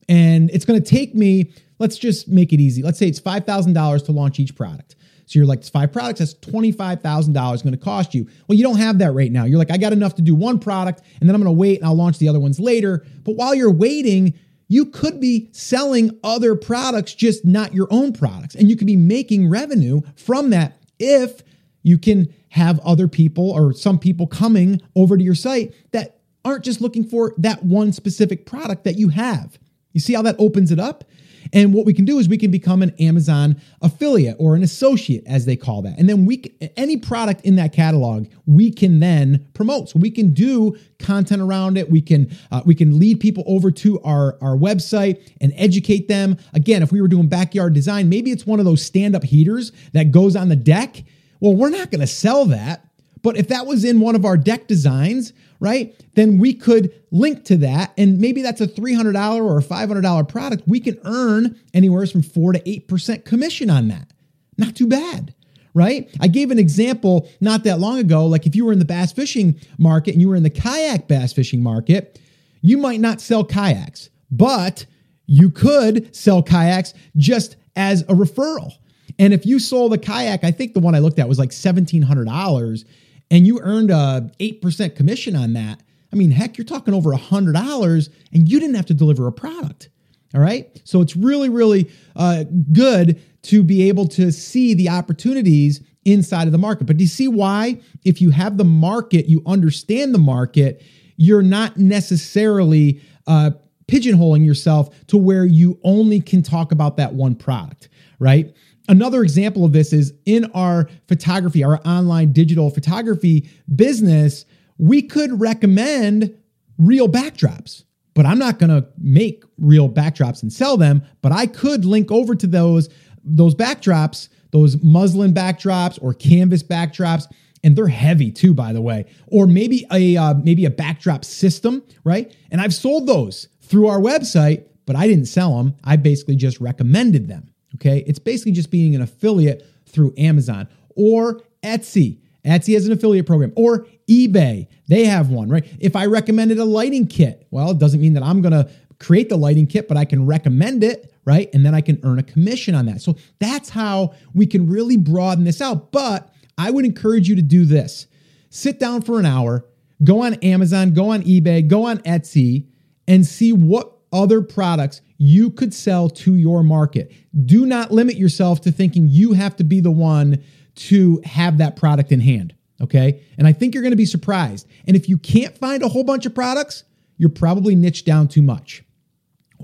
And 0.08 0.50
it's 0.50 0.64
going 0.64 0.82
to 0.82 0.88
take 0.88 1.14
me, 1.14 1.52
let's 1.78 1.98
just 1.98 2.28
make 2.28 2.52
it 2.52 2.60
easy. 2.60 2.82
Let's 2.82 2.98
say 2.98 3.08
it's 3.08 3.20
$5,000 3.20 4.04
to 4.06 4.12
launch 4.12 4.38
each 4.38 4.54
product. 4.54 4.96
So 5.26 5.38
you're 5.38 5.46
like, 5.46 5.60
it's 5.60 5.70
five 5.70 5.92
products, 5.92 6.18
that's 6.18 6.34
$25,000 6.34 7.32
going 7.32 7.72
to 7.72 7.76
cost 7.76 8.14
you. 8.14 8.28
Well, 8.46 8.56
you 8.56 8.62
don't 8.62 8.76
have 8.76 8.98
that 8.98 9.12
right 9.12 9.32
now. 9.32 9.44
You're 9.44 9.58
like, 9.58 9.70
I 9.70 9.78
got 9.78 9.92
enough 9.92 10.16
to 10.16 10.22
do 10.22 10.34
one 10.34 10.58
product 10.58 11.02
and 11.20 11.28
then 11.28 11.34
I'm 11.34 11.42
going 11.42 11.54
to 11.54 11.58
wait 11.58 11.78
and 11.78 11.86
I'll 11.86 11.94
launch 11.94 12.18
the 12.18 12.28
other 12.28 12.40
ones 12.40 12.60
later. 12.60 13.06
But 13.24 13.36
while 13.36 13.54
you're 13.54 13.72
waiting, 13.72 14.34
you 14.68 14.86
could 14.86 15.20
be 15.20 15.48
selling 15.52 16.18
other 16.22 16.54
products, 16.54 17.14
just 17.14 17.44
not 17.44 17.74
your 17.74 17.88
own 17.90 18.12
products. 18.12 18.54
And 18.54 18.68
you 18.68 18.76
could 18.76 18.86
be 18.86 18.96
making 18.96 19.48
revenue 19.48 20.02
from 20.16 20.50
that 20.50 20.76
if 20.98 21.42
you 21.82 21.98
can 21.98 22.32
have 22.50 22.78
other 22.80 23.08
people 23.08 23.50
or 23.50 23.72
some 23.72 23.98
people 23.98 24.26
coming 24.26 24.80
over 24.94 25.16
to 25.16 25.24
your 25.24 25.34
site 25.34 25.74
that 25.92 26.20
aren't 26.44 26.64
just 26.64 26.80
looking 26.80 27.04
for 27.04 27.34
that 27.38 27.62
one 27.64 27.92
specific 27.92 28.46
product 28.46 28.84
that 28.84 28.96
you 28.96 29.08
have. 29.08 29.58
You 29.94 30.00
see 30.00 30.12
how 30.12 30.22
that 30.22 30.36
opens 30.38 30.70
it 30.70 30.78
up? 30.78 31.04
And 31.52 31.72
what 31.72 31.86
we 31.86 31.92
can 31.92 32.04
do 32.04 32.18
is 32.18 32.28
we 32.28 32.38
can 32.38 32.50
become 32.50 32.82
an 32.82 32.94
Amazon 32.98 33.60
affiliate 33.82 34.36
or 34.38 34.56
an 34.56 34.62
associate, 34.62 35.22
as 35.26 35.44
they 35.46 35.56
call 35.56 35.82
that. 35.82 35.98
And 35.98 36.08
then 36.08 36.26
we, 36.26 36.42
any 36.76 36.96
product 36.96 37.42
in 37.42 37.56
that 37.56 37.72
catalog, 37.72 38.26
we 38.46 38.72
can 38.72 38.98
then 39.00 39.46
promote. 39.54 39.90
So 39.90 39.98
we 39.98 40.10
can 40.10 40.32
do 40.32 40.76
content 40.98 41.42
around 41.42 41.76
it. 41.76 41.90
We 41.90 42.00
can 42.00 42.36
uh, 42.50 42.62
we 42.64 42.74
can 42.74 42.98
lead 42.98 43.20
people 43.20 43.44
over 43.46 43.70
to 43.70 44.00
our 44.02 44.36
our 44.40 44.56
website 44.56 45.22
and 45.40 45.52
educate 45.56 46.08
them. 46.08 46.38
Again, 46.54 46.82
if 46.82 46.92
we 46.92 47.00
were 47.00 47.08
doing 47.08 47.28
backyard 47.28 47.74
design, 47.74 48.08
maybe 48.08 48.30
it's 48.30 48.46
one 48.46 48.58
of 48.58 48.64
those 48.64 48.82
stand 48.82 49.14
up 49.14 49.22
heaters 49.22 49.72
that 49.92 50.10
goes 50.10 50.36
on 50.36 50.48
the 50.48 50.56
deck. 50.56 51.04
Well, 51.40 51.54
we're 51.54 51.70
not 51.70 51.90
going 51.90 52.00
to 52.00 52.06
sell 52.06 52.46
that. 52.46 52.88
But 53.22 53.38
if 53.38 53.48
that 53.48 53.66
was 53.66 53.84
in 53.84 54.00
one 54.00 54.16
of 54.16 54.26
our 54.26 54.36
deck 54.36 54.66
designs, 54.66 55.32
right, 55.64 55.94
then 56.14 56.38
we 56.38 56.54
could 56.54 56.92
link 57.10 57.44
to 57.46 57.56
that. 57.56 57.92
And 57.98 58.20
maybe 58.20 58.42
that's 58.42 58.60
a 58.60 58.68
$300 58.68 59.42
or 59.42 59.58
a 59.58 59.62
$500 59.62 60.28
product. 60.28 60.62
We 60.68 60.78
can 60.78 60.98
earn 61.04 61.58
anywhere 61.72 62.06
from 62.06 62.22
4 62.22 62.52
to 62.52 62.60
8% 62.60 63.24
commission 63.24 63.70
on 63.70 63.88
that. 63.88 64.12
Not 64.56 64.76
too 64.76 64.86
bad 64.86 65.34
right? 65.74 66.08
I 66.20 66.28
gave 66.28 66.50
an 66.50 66.58
example 66.58 67.28
not 67.40 67.64
that 67.64 67.80
long 67.80 67.98
ago. 67.98 68.26
Like 68.26 68.46
if 68.46 68.54
you 68.54 68.64
were 68.64 68.72
in 68.72 68.78
the 68.78 68.84
bass 68.84 69.12
fishing 69.12 69.60
market 69.76 70.12
and 70.12 70.22
you 70.22 70.28
were 70.28 70.36
in 70.36 70.44
the 70.44 70.50
kayak 70.50 71.08
bass 71.08 71.32
fishing 71.32 71.62
market, 71.62 72.20
you 72.62 72.78
might 72.78 73.00
not 73.00 73.20
sell 73.20 73.44
kayaks, 73.44 74.08
but 74.30 74.86
you 75.26 75.50
could 75.50 76.14
sell 76.14 76.42
kayaks 76.42 76.94
just 77.16 77.56
as 77.76 78.02
a 78.02 78.14
referral. 78.14 78.72
And 79.18 79.34
if 79.34 79.44
you 79.44 79.58
sold 79.58 79.92
a 79.92 79.98
kayak, 79.98 80.44
I 80.44 80.50
think 80.50 80.74
the 80.74 80.80
one 80.80 80.94
I 80.94 81.00
looked 81.00 81.18
at 81.18 81.28
was 81.28 81.38
like 81.38 81.50
$1,700 81.50 82.84
and 83.30 83.46
you 83.46 83.60
earned 83.60 83.90
a 83.90 84.30
8% 84.38 84.96
commission 84.96 85.36
on 85.36 85.52
that, 85.54 85.80
I 86.12 86.16
mean, 86.16 86.30
heck, 86.30 86.56
you're 86.56 86.64
talking 86.64 86.94
over 86.94 87.10
$100 87.10 88.08
and 88.32 88.48
you 88.48 88.60
didn't 88.60 88.76
have 88.76 88.86
to 88.86 88.94
deliver 88.94 89.26
a 89.26 89.32
product. 89.32 89.88
All 90.34 90.40
right. 90.40 90.80
So 90.84 91.00
it's 91.00 91.16
really, 91.16 91.48
really 91.48 91.90
uh, 92.16 92.44
good 92.72 93.20
to 93.42 93.62
be 93.62 93.88
able 93.88 94.08
to 94.08 94.32
see 94.32 94.74
the 94.74 94.88
opportunities 94.88 95.80
inside 96.04 96.46
of 96.46 96.52
the 96.52 96.58
market. 96.58 96.86
But 96.86 96.96
do 96.96 97.04
you 97.04 97.08
see 97.08 97.28
why? 97.28 97.80
If 98.04 98.20
you 98.20 98.30
have 98.30 98.58
the 98.58 98.64
market, 98.64 99.26
you 99.26 99.42
understand 99.46 100.14
the 100.14 100.18
market, 100.18 100.82
you're 101.16 101.42
not 101.42 101.76
necessarily 101.76 103.00
uh, 103.26 103.52
pigeonholing 103.86 104.44
yourself 104.44 105.06
to 105.06 105.16
where 105.16 105.44
you 105.44 105.78
only 105.84 106.20
can 106.20 106.42
talk 106.42 106.72
about 106.72 106.96
that 106.96 107.14
one 107.14 107.34
product, 107.34 107.88
right? 108.18 108.54
Another 108.88 109.22
example 109.22 109.64
of 109.64 109.72
this 109.72 109.92
is 109.92 110.12
in 110.26 110.44
our 110.52 110.88
photography, 111.08 111.64
our 111.64 111.80
online 111.86 112.32
digital 112.32 112.70
photography 112.70 113.48
business, 113.74 114.44
we 114.76 115.00
could 115.00 115.40
recommend 115.40 116.36
real 116.78 117.08
backdrops, 117.08 117.84
but 118.14 118.26
I'm 118.26 118.38
not 118.38 118.58
going 118.58 118.70
to 118.70 118.86
make 118.98 119.42
real 119.58 119.88
backdrops 119.88 120.42
and 120.42 120.52
sell 120.52 120.76
them, 120.76 121.02
but 121.22 121.32
I 121.32 121.46
could 121.46 121.84
link 121.84 122.10
over 122.10 122.34
to 122.34 122.46
those 122.46 122.88
those 123.26 123.54
backdrops, 123.54 124.28
those 124.50 124.82
muslin 124.82 125.32
backdrops 125.32 125.98
or 126.02 126.12
canvas 126.12 126.62
backdrops 126.62 127.26
and 127.64 127.74
they're 127.74 127.88
heavy 127.88 128.30
too 128.30 128.54
by 128.54 128.72
the 128.72 128.82
way 128.82 129.06
or 129.26 129.46
maybe 129.46 129.84
a 129.90 130.16
uh, 130.16 130.34
maybe 130.34 130.64
a 130.64 130.70
backdrop 130.70 131.24
system 131.24 131.82
right? 132.04 132.34
And 132.50 132.60
i've 132.60 132.74
sold 132.74 133.06
those 133.06 133.48
through 133.62 133.88
our 133.88 133.98
website 133.98 134.66
but 134.86 134.94
i 134.94 135.08
didn't 135.08 135.26
sell 135.26 135.56
them 135.56 135.74
i 135.82 135.96
basically 135.96 136.36
just 136.36 136.60
recommended 136.60 137.28
them 137.28 137.53
Okay. 137.76 138.04
It's 138.06 138.18
basically 138.18 138.52
just 138.52 138.70
being 138.70 138.94
an 138.94 139.02
affiliate 139.02 139.66
through 139.86 140.14
Amazon 140.16 140.68
or 140.96 141.42
Etsy. 141.62 142.18
Etsy 142.44 142.74
has 142.74 142.86
an 142.86 142.92
affiliate 142.92 143.26
program 143.26 143.52
or 143.56 143.86
eBay. 144.08 144.66
They 144.86 145.04
have 145.06 145.30
one, 145.30 145.48
right? 145.48 145.66
If 145.80 145.96
I 145.96 146.06
recommended 146.06 146.58
a 146.58 146.64
lighting 146.64 147.06
kit, 147.06 147.46
well, 147.50 147.70
it 147.70 147.78
doesn't 147.78 148.00
mean 148.00 148.14
that 148.14 148.22
I'm 148.22 148.42
going 148.42 148.52
to 148.52 148.68
create 148.98 149.28
the 149.28 149.36
lighting 149.36 149.66
kit, 149.66 149.88
but 149.88 149.96
I 149.96 150.04
can 150.04 150.26
recommend 150.26 150.84
it, 150.84 151.12
right? 151.24 151.48
And 151.54 151.64
then 151.64 151.74
I 151.74 151.80
can 151.80 151.98
earn 152.02 152.18
a 152.18 152.22
commission 152.22 152.74
on 152.74 152.86
that. 152.86 153.00
So 153.00 153.16
that's 153.38 153.70
how 153.70 154.14
we 154.34 154.46
can 154.46 154.68
really 154.68 154.96
broaden 154.96 155.44
this 155.44 155.60
out. 155.60 155.90
But 155.90 156.32
I 156.58 156.70
would 156.70 156.84
encourage 156.84 157.28
you 157.28 157.36
to 157.36 157.42
do 157.42 157.64
this 157.64 158.06
sit 158.50 158.78
down 158.78 159.02
for 159.02 159.18
an 159.18 159.26
hour, 159.26 159.64
go 160.04 160.22
on 160.22 160.34
Amazon, 160.34 160.92
go 160.92 161.10
on 161.10 161.22
eBay, 161.22 161.66
go 161.66 161.86
on 161.86 161.98
Etsy, 161.98 162.66
and 163.08 163.26
see 163.26 163.52
what 163.52 163.93
other 164.14 164.40
products 164.40 165.02
you 165.18 165.50
could 165.50 165.74
sell 165.74 166.08
to 166.08 166.36
your 166.36 166.62
market. 166.62 167.12
Do 167.44 167.66
not 167.66 167.90
limit 167.90 168.16
yourself 168.16 168.60
to 168.62 168.72
thinking 168.72 169.08
you 169.08 169.32
have 169.32 169.56
to 169.56 169.64
be 169.64 169.80
the 169.80 169.90
one 169.90 170.42
to 170.76 171.20
have 171.24 171.58
that 171.58 171.76
product 171.76 172.12
in 172.12 172.20
hand. 172.20 172.54
Okay. 172.80 173.22
And 173.38 173.46
I 173.46 173.52
think 173.52 173.74
you're 173.74 173.82
going 173.82 173.92
to 173.92 173.96
be 173.96 174.06
surprised. 174.06 174.66
And 174.86 174.96
if 174.96 175.08
you 175.08 175.18
can't 175.18 175.56
find 175.56 175.82
a 175.82 175.88
whole 175.88 176.04
bunch 176.04 176.26
of 176.26 176.34
products, 176.34 176.84
you're 177.16 177.28
probably 177.28 177.74
niched 177.74 178.06
down 178.06 178.28
too 178.28 178.42
much. 178.42 178.82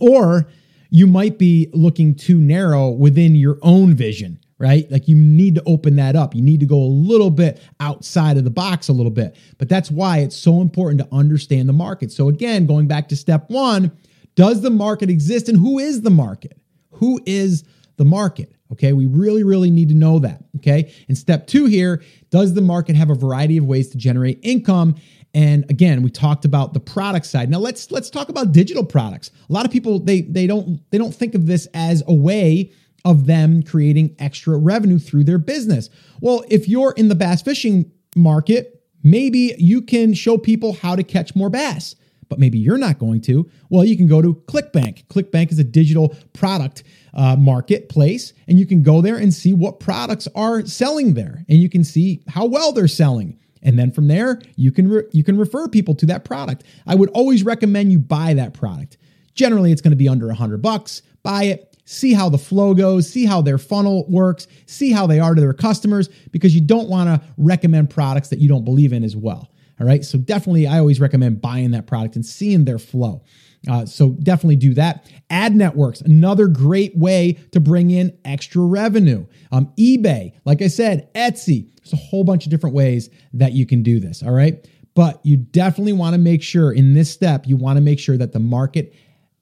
Or 0.01 0.49
you 0.91 1.07
might 1.07 1.39
be 1.39 1.69
looking 1.73 2.15
too 2.15 2.39
narrow 2.39 2.91
within 2.91 3.35
your 3.35 3.59
own 3.63 3.95
vision, 3.95 4.39
right? 4.59 4.91
Like 4.91 5.09
you 5.09 5.17
need 5.17 5.57
to 5.57 5.63
open 5.67 5.97
that 5.97 6.17
up. 6.17 6.35
You 6.35 6.43
need 6.43 6.61
to 6.61 6.67
go 6.67 6.77
a 6.77 6.87
little 6.87 7.31
bit 7.31 7.61
outside 7.81 8.37
of 8.37 8.45
the 8.45 8.51
box 8.51 8.89
a 8.89 8.93
little 8.93 9.11
bit. 9.11 9.37
But 9.59 9.69
that's 9.69 9.91
why 9.91 10.19
it's 10.19 10.37
so 10.37 10.61
important 10.61 11.01
to 11.01 11.09
understand 11.15 11.69
the 11.69 11.73
market. 11.73 12.13
So, 12.13 12.29
again, 12.29 12.67
going 12.67 12.87
back 12.87 13.09
to 13.09 13.17
step 13.17 13.51
one, 13.51 13.93
does 14.41 14.63
the 14.63 14.71
market 14.71 15.11
exist 15.11 15.51
and 15.51 15.59
who 15.59 15.79
is 15.79 16.01
the 16.01 16.11
market? 16.11 16.59
Who 16.93 17.21
is 17.27 17.63
the 17.99 18.07
market? 18.07 18.51
Okay, 18.73 18.95
we 18.95 19.05
really, 19.05 19.45
really 19.45 19.71
need 19.71 19.91
to 19.91 19.95
know 19.95 20.19
that. 20.21 20.43
Okay, 20.57 20.95
and 21.09 21.19
step 21.19 21.47
two 21.47 21.67
here 21.67 22.03
does 22.31 22.55
the 22.55 22.63
market 22.63 22.97
have 22.97 23.11
a 23.11 23.15
variety 23.15 23.59
of 23.59 23.67
ways 23.67 23.91
to 23.91 23.99
generate 23.99 24.41
income? 24.43 24.95
And 25.35 25.71
again, 25.71 26.01
we 26.01 26.11
talked 26.11 26.47
about 26.47 26.73
the 26.73 26.81
product 26.81 27.27
side. 27.27 27.51
Now 27.51 27.59
let's 27.59 27.91
let's 27.91 28.09
talk 28.09 28.31
about 28.31 28.53
digital 28.53 28.83
products. 28.83 29.31
A 29.51 29.53
lot 29.53 29.67
of 29.67 29.73
people 29.73 29.99
they 29.99 30.23
they 30.23 30.47
don't 30.47 30.81
they 30.91 30.97
don't 30.97 31.15
think 31.15 31.35
of 31.35 31.47
this 31.47 31.69
as 31.75 32.03
a 32.09 32.15
way 32.15 32.73
of 33.05 33.27
them 33.27 33.63
creating 33.63 34.17
extra 34.19 34.57
revenue 34.57 34.99
through 34.99 35.25
their 35.25 35.39
business. 35.39 35.91
Well, 36.23 36.45
if 36.49 36.67
you're 36.67 36.93
in 36.93 37.09
the 37.09 37.15
bass 37.15 37.43
fishing 37.43 37.93
market, 38.17 38.83
maybe 39.03 39.55
you 39.59 39.83
can 39.83 40.15
show 40.15 40.39
people 40.39 40.73
how 40.73 40.97
to 40.97 41.03
catch 41.03 41.37
more 41.37 41.51
bass 41.51 41.95
but 42.31 42.39
maybe 42.39 42.59
you're 42.59 42.79
not 42.79 42.99
going 42.99 43.21
to, 43.21 43.47
well, 43.69 43.85
you 43.85 43.97
can 43.97 44.07
go 44.07 44.23
to 44.23 44.35
ClickBank. 44.47 45.05
ClickBank 45.09 45.53
is 45.53 45.59
a 45.59 45.65
digital 45.65 46.17
product 46.33 46.85
uh, 47.13 47.37
marketplace, 47.37 48.33
and 48.49 48.59
you 48.59 48.65
can 48.65 48.83
go 48.83 49.03
there 49.03 49.17
and 49.17 49.35
see 49.35 49.53
what 49.53 49.81
products 49.81 50.27
are 50.35 50.65
selling 50.65 51.13
there, 51.13 51.45
and 51.49 51.59
you 51.59 51.69
can 51.69 51.85
see 51.85 52.23
how 52.29 52.47
well 52.47 52.73
they're 52.73 52.89
selling. 52.89 53.39
And 53.63 53.79
then 53.79 53.91
from 53.91 54.09
there, 54.09 54.41
you 54.57 54.73
can 54.73 54.89
re- 54.89 55.05
you 55.13 55.23
can 55.23 55.37
refer 55.37 55.69
people 55.69 55.95
to 55.97 56.07
that 56.07 56.25
product. 56.25 56.65
I 56.87 56.95
would 56.95 57.11
always 57.11 57.43
recommend 57.43 57.93
you 57.93 57.99
buy 57.99 58.33
that 58.33 58.55
product. 58.55 58.97
Generally, 59.35 59.73
it's 59.73 59.83
going 59.83 59.91
to 59.91 59.97
be 59.97 60.09
under 60.09 60.31
a 60.31 60.35
hundred 60.35 60.63
bucks. 60.63 61.03
Buy 61.23 61.45
it, 61.45 61.77
see 61.85 62.15
how 62.15 62.31
the 62.31 62.39
flow 62.39 62.73
goes, 62.73 63.11
see 63.11 63.27
how 63.27 63.43
their 63.43 63.59
funnel 63.59 64.07
works, 64.09 64.47
see 64.67 64.93
how 64.93 65.07
they 65.07 65.21
are 65.21 65.35
to 65.35 65.41
their 65.41 65.53
customers, 65.53 66.09
because 66.31 66.55
you 66.55 66.61
don't 66.61 66.89
want 66.89 67.09
to 67.09 67.29
recommend 67.37 67.91
products 67.91 68.29
that 68.29 68.39
you 68.39 68.49
don't 68.49 68.65
believe 68.65 68.93
in 68.93 69.05
as 69.05 69.17
well. 69.17 69.51
All 69.81 69.87
right. 69.87 70.05
So 70.05 70.19
definitely, 70.19 70.67
I 70.67 70.79
always 70.79 71.01
recommend 71.01 71.41
buying 71.41 71.71
that 71.71 71.87
product 71.87 72.15
and 72.15 72.25
seeing 72.25 72.65
their 72.67 72.79
flow. 72.79 73.23
Uh, 73.69 73.85
so 73.85 74.11
definitely 74.11 74.57
do 74.57 74.75
that. 74.75 75.11
Ad 75.29 75.55
networks, 75.55 76.01
another 76.01 76.49
great 76.49 76.97
way 76.97 77.33
to 77.53 77.61
bring 77.61 77.91
in 77.91 78.17
extra 78.25 78.63
revenue. 78.63 79.27
Um, 79.53 79.73
eBay, 79.79 80.33
like 80.45 80.63
I 80.63 80.69
said, 80.69 81.13
Etsy. 81.15 81.75
There's 81.77 81.93
a 81.93 81.97
whole 81.97 82.25
bunch 82.25 82.45
of 82.45 82.51
different 82.51 82.75
ways 82.75 83.11
that 83.35 83.53
you 83.53 83.67
can 83.67 83.83
do 83.83 84.01
this. 84.01 84.23
All 84.23 84.33
right. 84.33 84.67
But 84.95 85.25
you 85.25 85.37
definitely 85.37 85.93
want 85.93 86.15
to 86.15 86.19
make 86.19 86.43
sure 86.43 86.73
in 86.73 86.95
this 86.95 87.11
step, 87.11 87.47
you 87.47 87.57
want 87.57 87.77
to 87.77 87.81
make 87.81 87.99
sure 87.99 88.17
that 88.17 88.33
the 88.33 88.41
market 88.41 88.95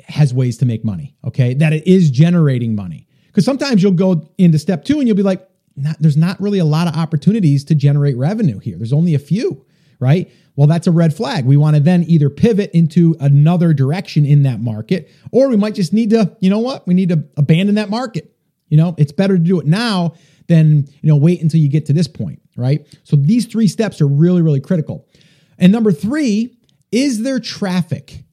has 0.04 0.32
ways 0.32 0.56
to 0.58 0.66
make 0.66 0.84
money. 0.84 1.16
Okay. 1.24 1.54
That 1.54 1.72
it 1.72 1.86
is 1.86 2.10
generating 2.10 2.74
money. 2.74 3.06
Because 3.26 3.44
sometimes 3.44 3.82
you'll 3.82 3.92
go 3.92 4.28
into 4.36 4.58
step 4.58 4.84
two 4.84 4.98
and 4.98 5.06
you'll 5.06 5.16
be 5.16 5.22
like, 5.22 5.48
not, 5.76 5.96
there's 6.00 6.16
not 6.16 6.40
really 6.40 6.58
a 6.58 6.64
lot 6.64 6.88
of 6.88 6.96
opportunities 6.96 7.64
to 7.64 7.74
generate 7.74 8.16
revenue 8.16 8.58
here. 8.58 8.76
There's 8.76 8.92
only 8.92 9.14
a 9.14 9.18
few 9.18 9.64
right? 10.00 10.30
Well, 10.56 10.66
that's 10.66 10.86
a 10.86 10.90
red 10.90 11.14
flag. 11.14 11.44
We 11.44 11.56
want 11.56 11.76
to 11.76 11.82
then 11.82 12.04
either 12.08 12.30
pivot 12.30 12.70
into 12.72 13.16
another 13.20 13.72
direction 13.72 14.24
in 14.24 14.42
that 14.42 14.60
market, 14.60 15.10
or 15.30 15.48
we 15.48 15.56
might 15.56 15.74
just 15.74 15.92
need 15.92 16.10
to, 16.10 16.36
you 16.40 16.50
know 16.50 16.58
what? 16.58 16.86
We 16.86 16.94
need 16.94 17.10
to 17.10 17.24
abandon 17.36 17.76
that 17.76 17.90
market. 17.90 18.34
You 18.68 18.76
know, 18.76 18.94
it's 18.98 19.12
better 19.12 19.36
to 19.38 19.42
do 19.42 19.60
it 19.60 19.66
now 19.66 20.14
than, 20.48 20.88
you 21.00 21.08
know, 21.08 21.16
wait 21.16 21.40
until 21.42 21.60
you 21.60 21.68
get 21.68 21.86
to 21.86 21.92
this 21.92 22.08
point, 22.08 22.40
right? 22.56 22.86
So 23.04 23.16
these 23.16 23.46
three 23.46 23.68
steps 23.68 24.00
are 24.00 24.08
really, 24.08 24.42
really 24.42 24.60
critical. 24.60 25.06
And 25.58 25.72
number 25.72 25.92
three, 25.92 26.56
is 26.90 27.22
there 27.22 27.38
traffic? 27.38 28.24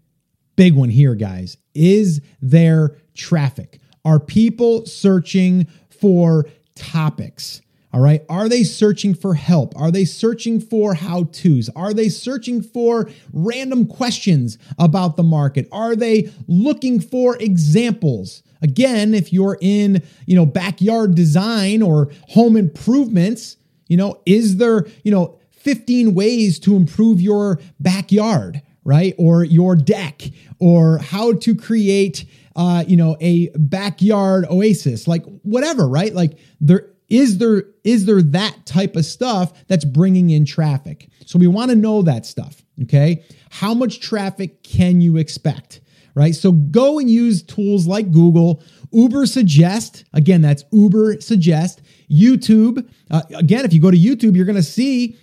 Big 0.56 0.74
one 0.74 0.90
here, 0.90 1.16
guys. 1.16 1.58
Is 1.74 2.22
there 2.42 2.96
traffic? 3.14 3.80
Are 4.04 4.20
people 4.20 4.86
searching 4.86 5.68
for 5.90 6.46
topics? 6.76 7.62
All 7.96 8.02
right. 8.02 8.26
Are 8.28 8.50
they 8.50 8.66
searching 8.66 9.14
for 9.14 9.36
help? 9.36 9.74
Are 9.78 9.90
they 9.90 10.04
searching 10.04 10.60
for 10.60 10.96
how 10.96 11.24
to's? 11.32 11.70
Are 11.78 11.94
they 11.94 12.10
searching 12.10 12.62
for 12.62 13.10
random 13.32 13.88
questions 13.88 14.58
about 14.78 15.16
the 15.16 15.24
market? 15.24 15.70
Are 15.72 15.96
they 15.96 16.30
looking 16.46 17.00
for 17.00 17.38
examples? 17.38 18.44
Again, 18.62 19.14
if 19.14 19.32
you're 19.32 19.58
in, 19.62 20.04
you 20.26 20.36
know, 20.36 20.46
backyard 20.46 21.16
design 21.16 21.82
or 21.82 22.12
home 22.28 22.58
improvements, 22.58 23.56
You 23.88 23.96
know, 23.96 24.20
is 24.26 24.58
there, 24.58 24.88
you 25.04 25.12
know, 25.12 25.40
15 25.52 26.16
ways 26.16 26.60
to 26.60 26.76
improve 26.76 27.22
your 27.22 27.62
backyard, 27.80 28.62
right? 28.84 29.16
Or 29.18 29.46
your 29.46 29.78
deck, 29.78 30.24
or 30.60 30.98
how 30.98 31.32
to 31.34 31.56
create, 31.56 32.26
uh, 32.58 32.84
you 32.88 32.98
know, 32.98 33.16
a 33.22 33.50
backyard 33.56 34.48
oasis, 34.50 35.08
like 35.08 35.24
whatever, 35.44 35.88
right? 35.88 36.14
Like 36.14 36.40
there 36.60 36.88
is 37.10 37.38
there 37.38 37.66
is 37.84 38.06
there 38.06 38.22
that 38.22 38.66
type 38.66 38.96
of 38.96 39.06
stuff 39.06 39.54
that's 39.68 39.86
bringing 39.86 40.30
in 40.30 40.46
traffic. 40.46 41.10
So 41.26 41.40
we 41.40 41.48
want 41.48 41.70
to 41.70 41.76
know 41.76 42.02
that 42.04 42.26
stuff, 42.26 42.64
okay? 42.84 43.24
How 43.50 43.74
much 43.74 44.00
traffic 44.00 44.64
can 44.64 45.02
you 45.02 45.18
expect? 45.18 45.82
Right? 46.14 46.34
So 46.34 46.54
go 46.54 46.98
and 46.98 47.10
use 47.10 47.44
tools 47.44 47.88
like 47.88 48.12
Google, 48.12 48.64
Ubersuggest. 48.94 50.06
Again, 50.14 50.42
that's 50.42 50.64
Ubersuggest. 50.66 51.80
YouTube. 52.10 52.88
Uh, 53.12 53.22
again, 53.36 53.66
if 53.66 53.74
you 53.74 53.82
go 53.82 53.92
to 53.92 53.98
YouTube, 53.98 54.36
you're 54.36 54.46
going 54.46 54.56
to 54.56 54.64
see 54.64 55.18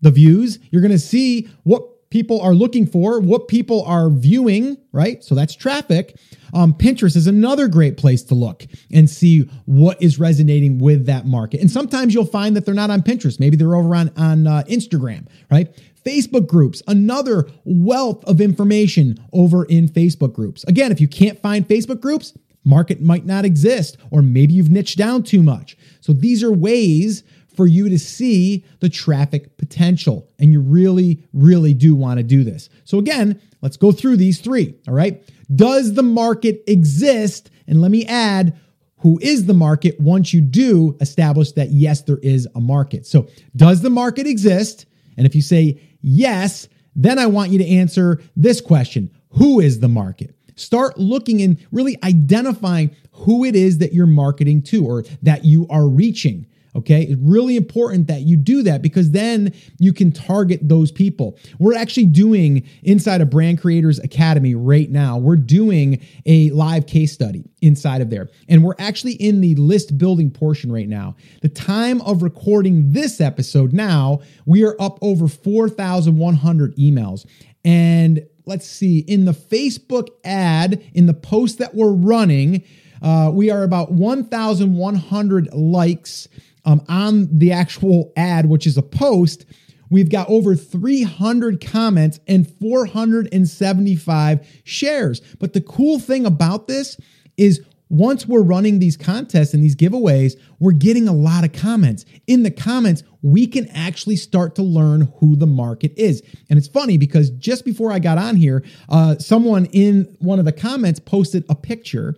the 0.00 0.10
views. 0.10 0.58
You're 0.70 0.82
going 0.82 0.92
to 0.92 0.98
see 0.98 1.48
what 1.64 1.82
people 2.10 2.40
are 2.40 2.54
looking 2.54 2.86
for, 2.86 3.20
what 3.20 3.48
people 3.48 3.82
are 3.84 4.08
viewing, 4.08 4.76
right? 4.92 5.22
So 5.22 5.34
that's 5.34 5.54
traffic. 5.54 6.16
Um, 6.54 6.72
Pinterest 6.72 7.16
is 7.16 7.26
another 7.26 7.68
great 7.68 7.96
place 7.96 8.22
to 8.24 8.34
look 8.34 8.66
and 8.90 9.08
see 9.08 9.42
what 9.66 10.00
is 10.02 10.18
resonating 10.18 10.78
with 10.78 11.06
that 11.06 11.26
market. 11.26 11.60
And 11.60 11.70
sometimes 11.70 12.14
you'll 12.14 12.24
find 12.24 12.56
that 12.56 12.64
they're 12.64 12.74
not 12.74 12.90
on 12.90 13.02
Pinterest. 13.02 13.38
Maybe 13.38 13.56
they're 13.56 13.76
over 13.76 13.94
on, 13.94 14.10
on 14.16 14.46
uh, 14.46 14.64
Instagram, 14.68 15.26
right? 15.50 15.74
Facebook 16.04 16.46
groups, 16.46 16.82
another 16.86 17.48
wealth 17.64 18.24
of 18.24 18.40
information 18.40 19.18
over 19.32 19.64
in 19.64 19.88
Facebook 19.88 20.32
groups. 20.32 20.64
Again, 20.64 20.90
if 20.90 21.00
you 21.00 21.08
can't 21.08 21.38
find 21.40 21.68
Facebook 21.68 22.00
groups, 22.00 22.32
market 22.64 23.00
might 23.02 23.26
not 23.26 23.44
exist, 23.44 23.98
or 24.10 24.22
maybe 24.22 24.54
you've 24.54 24.70
niched 24.70 24.96
down 24.96 25.22
too 25.22 25.42
much. 25.42 25.76
So 26.00 26.12
these 26.12 26.42
are 26.42 26.52
ways 26.52 27.24
for 27.58 27.66
you 27.66 27.88
to 27.88 27.98
see 27.98 28.64
the 28.78 28.88
traffic 28.88 29.56
potential. 29.58 30.30
And 30.38 30.52
you 30.52 30.60
really, 30.60 31.24
really 31.32 31.74
do 31.74 31.96
want 31.96 32.18
to 32.18 32.22
do 32.22 32.44
this. 32.44 32.70
So, 32.84 32.98
again, 32.98 33.42
let's 33.62 33.76
go 33.76 33.90
through 33.90 34.18
these 34.18 34.38
three. 34.38 34.76
All 34.86 34.94
right. 34.94 35.28
Does 35.52 35.94
the 35.94 36.04
market 36.04 36.62
exist? 36.68 37.50
And 37.66 37.80
let 37.80 37.90
me 37.90 38.06
add, 38.06 38.56
who 38.98 39.18
is 39.20 39.46
the 39.46 39.54
market 39.54 39.98
once 39.98 40.32
you 40.32 40.40
do 40.40 40.96
establish 41.00 41.50
that, 41.52 41.72
yes, 41.72 42.02
there 42.02 42.18
is 42.18 42.46
a 42.54 42.60
market. 42.60 43.06
So, 43.06 43.26
does 43.56 43.82
the 43.82 43.90
market 43.90 44.28
exist? 44.28 44.86
And 45.16 45.26
if 45.26 45.34
you 45.34 45.42
say 45.42 45.80
yes, 46.00 46.68
then 46.94 47.18
I 47.18 47.26
want 47.26 47.50
you 47.50 47.58
to 47.58 47.66
answer 47.66 48.22
this 48.36 48.60
question 48.60 49.10
Who 49.30 49.58
is 49.58 49.80
the 49.80 49.88
market? 49.88 50.32
Start 50.54 50.96
looking 50.96 51.42
and 51.42 51.58
really 51.72 51.96
identifying 52.04 52.94
who 53.10 53.44
it 53.44 53.56
is 53.56 53.78
that 53.78 53.94
you're 53.94 54.06
marketing 54.06 54.62
to 54.62 54.86
or 54.86 55.02
that 55.22 55.44
you 55.44 55.66
are 55.70 55.88
reaching. 55.88 56.46
Okay, 56.76 57.02
it's 57.02 57.20
really 57.20 57.56
important 57.56 58.06
that 58.08 58.22
you 58.22 58.36
do 58.36 58.62
that 58.62 58.82
because 58.82 59.10
then 59.10 59.52
you 59.78 59.92
can 59.92 60.12
target 60.12 60.60
those 60.62 60.92
people. 60.92 61.38
We're 61.58 61.74
actually 61.74 62.06
doing 62.06 62.68
inside 62.82 63.20
of 63.20 63.30
Brand 63.30 63.60
Creators 63.60 63.98
Academy 63.98 64.54
right 64.54 64.90
now, 64.90 65.18
we're 65.18 65.36
doing 65.36 66.00
a 66.26 66.50
live 66.50 66.86
case 66.86 67.12
study 67.12 67.44
inside 67.62 68.00
of 68.00 68.10
there. 68.10 68.28
And 68.48 68.62
we're 68.62 68.74
actually 68.78 69.14
in 69.14 69.40
the 69.40 69.54
list 69.56 69.98
building 69.98 70.30
portion 70.30 70.70
right 70.70 70.88
now. 70.88 71.16
The 71.42 71.48
time 71.48 72.00
of 72.02 72.22
recording 72.22 72.92
this 72.92 73.20
episode 73.20 73.72
now, 73.72 74.20
we 74.46 74.64
are 74.64 74.76
up 74.78 74.98
over 75.00 75.26
4,100 75.26 76.76
emails. 76.76 77.26
And 77.64 78.26
let's 78.46 78.66
see, 78.66 79.00
in 79.00 79.24
the 79.24 79.32
Facebook 79.32 80.08
ad, 80.24 80.82
in 80.94 81.06
the 81.06 81.14
post 81.14 81.58
that 81.58 81.74
we're 81.74 81.92
running, 81.92 82.62
uh, 83.02 83.30
we 83.32 83.50
are 83.50 83.62
about 83.62 83.92
1,100 83.92 85.52
likes 85.52 86.28
um, 86.68 86.84
on 86.86 87.38
the 87.38 87.50
actual 87.50 88.12
ad, 88.14 88.46
which 88.46 88.66
is 88.66 88.76
a 88.76 88.82
post, 88.82 89.46
we've 89.88 90.10
got 90.10 90.28
over 90.28 90.54
300 90.54 91.64
comments 91.64 92.20
and 92.28 92.46
475 92.46 94.46
shares. 94.64 95.22
But 95.38 95.54
the 95.54 95.62
cool 95.62 95.98
thing 95.98 96.26
about 96.26 96.68
this 96.68 96.98
is 97.38 97.62
once 97.88 98.28
we're 98.28 98.42
running 98.42 98.80
these 98.80 98.98
contests 98.98 99.54
and 99.54 99.64
these 99.64 99.74
giveaways, 99.74 100.34
we're 100.58 100.72
getting 100.72 101.08
a 101.08 101.14
lot 101.14 101.42
of 101.42 101.54
comments. 101.54 102.04
In 102.26 102.42
the 102.42 102.50
comments, 102.50 103.02
we 103.22 103.46
can 103.46 103.66
actually 103.68 104.16
start 104.16 104.54
to 104.56 104.62
learn 104.62 105.10
who 105.20 105.36
the 105.36 105.46
market 105.46 105.94
is. 105.96 106.22
And 106.50 106.58
it's 106.58 106.68
funny 106.68 106.98
because 106.98 107.30
just 107.30 107.64
before 107.64 107.90
I 107.90 107.98
got 107.98 108.18
on 108.18 108.36
here, 108.36 108.62
uh, 108.90 109.16
someone 109.16 109.64
in 109.72 110.14
one 110.18 110.38
of 110.38 110.44
the 110.44 110.52
comments 110.52 111.00
posted 111.00 111.46
a 111.48 111.54
picture 111.54 112.14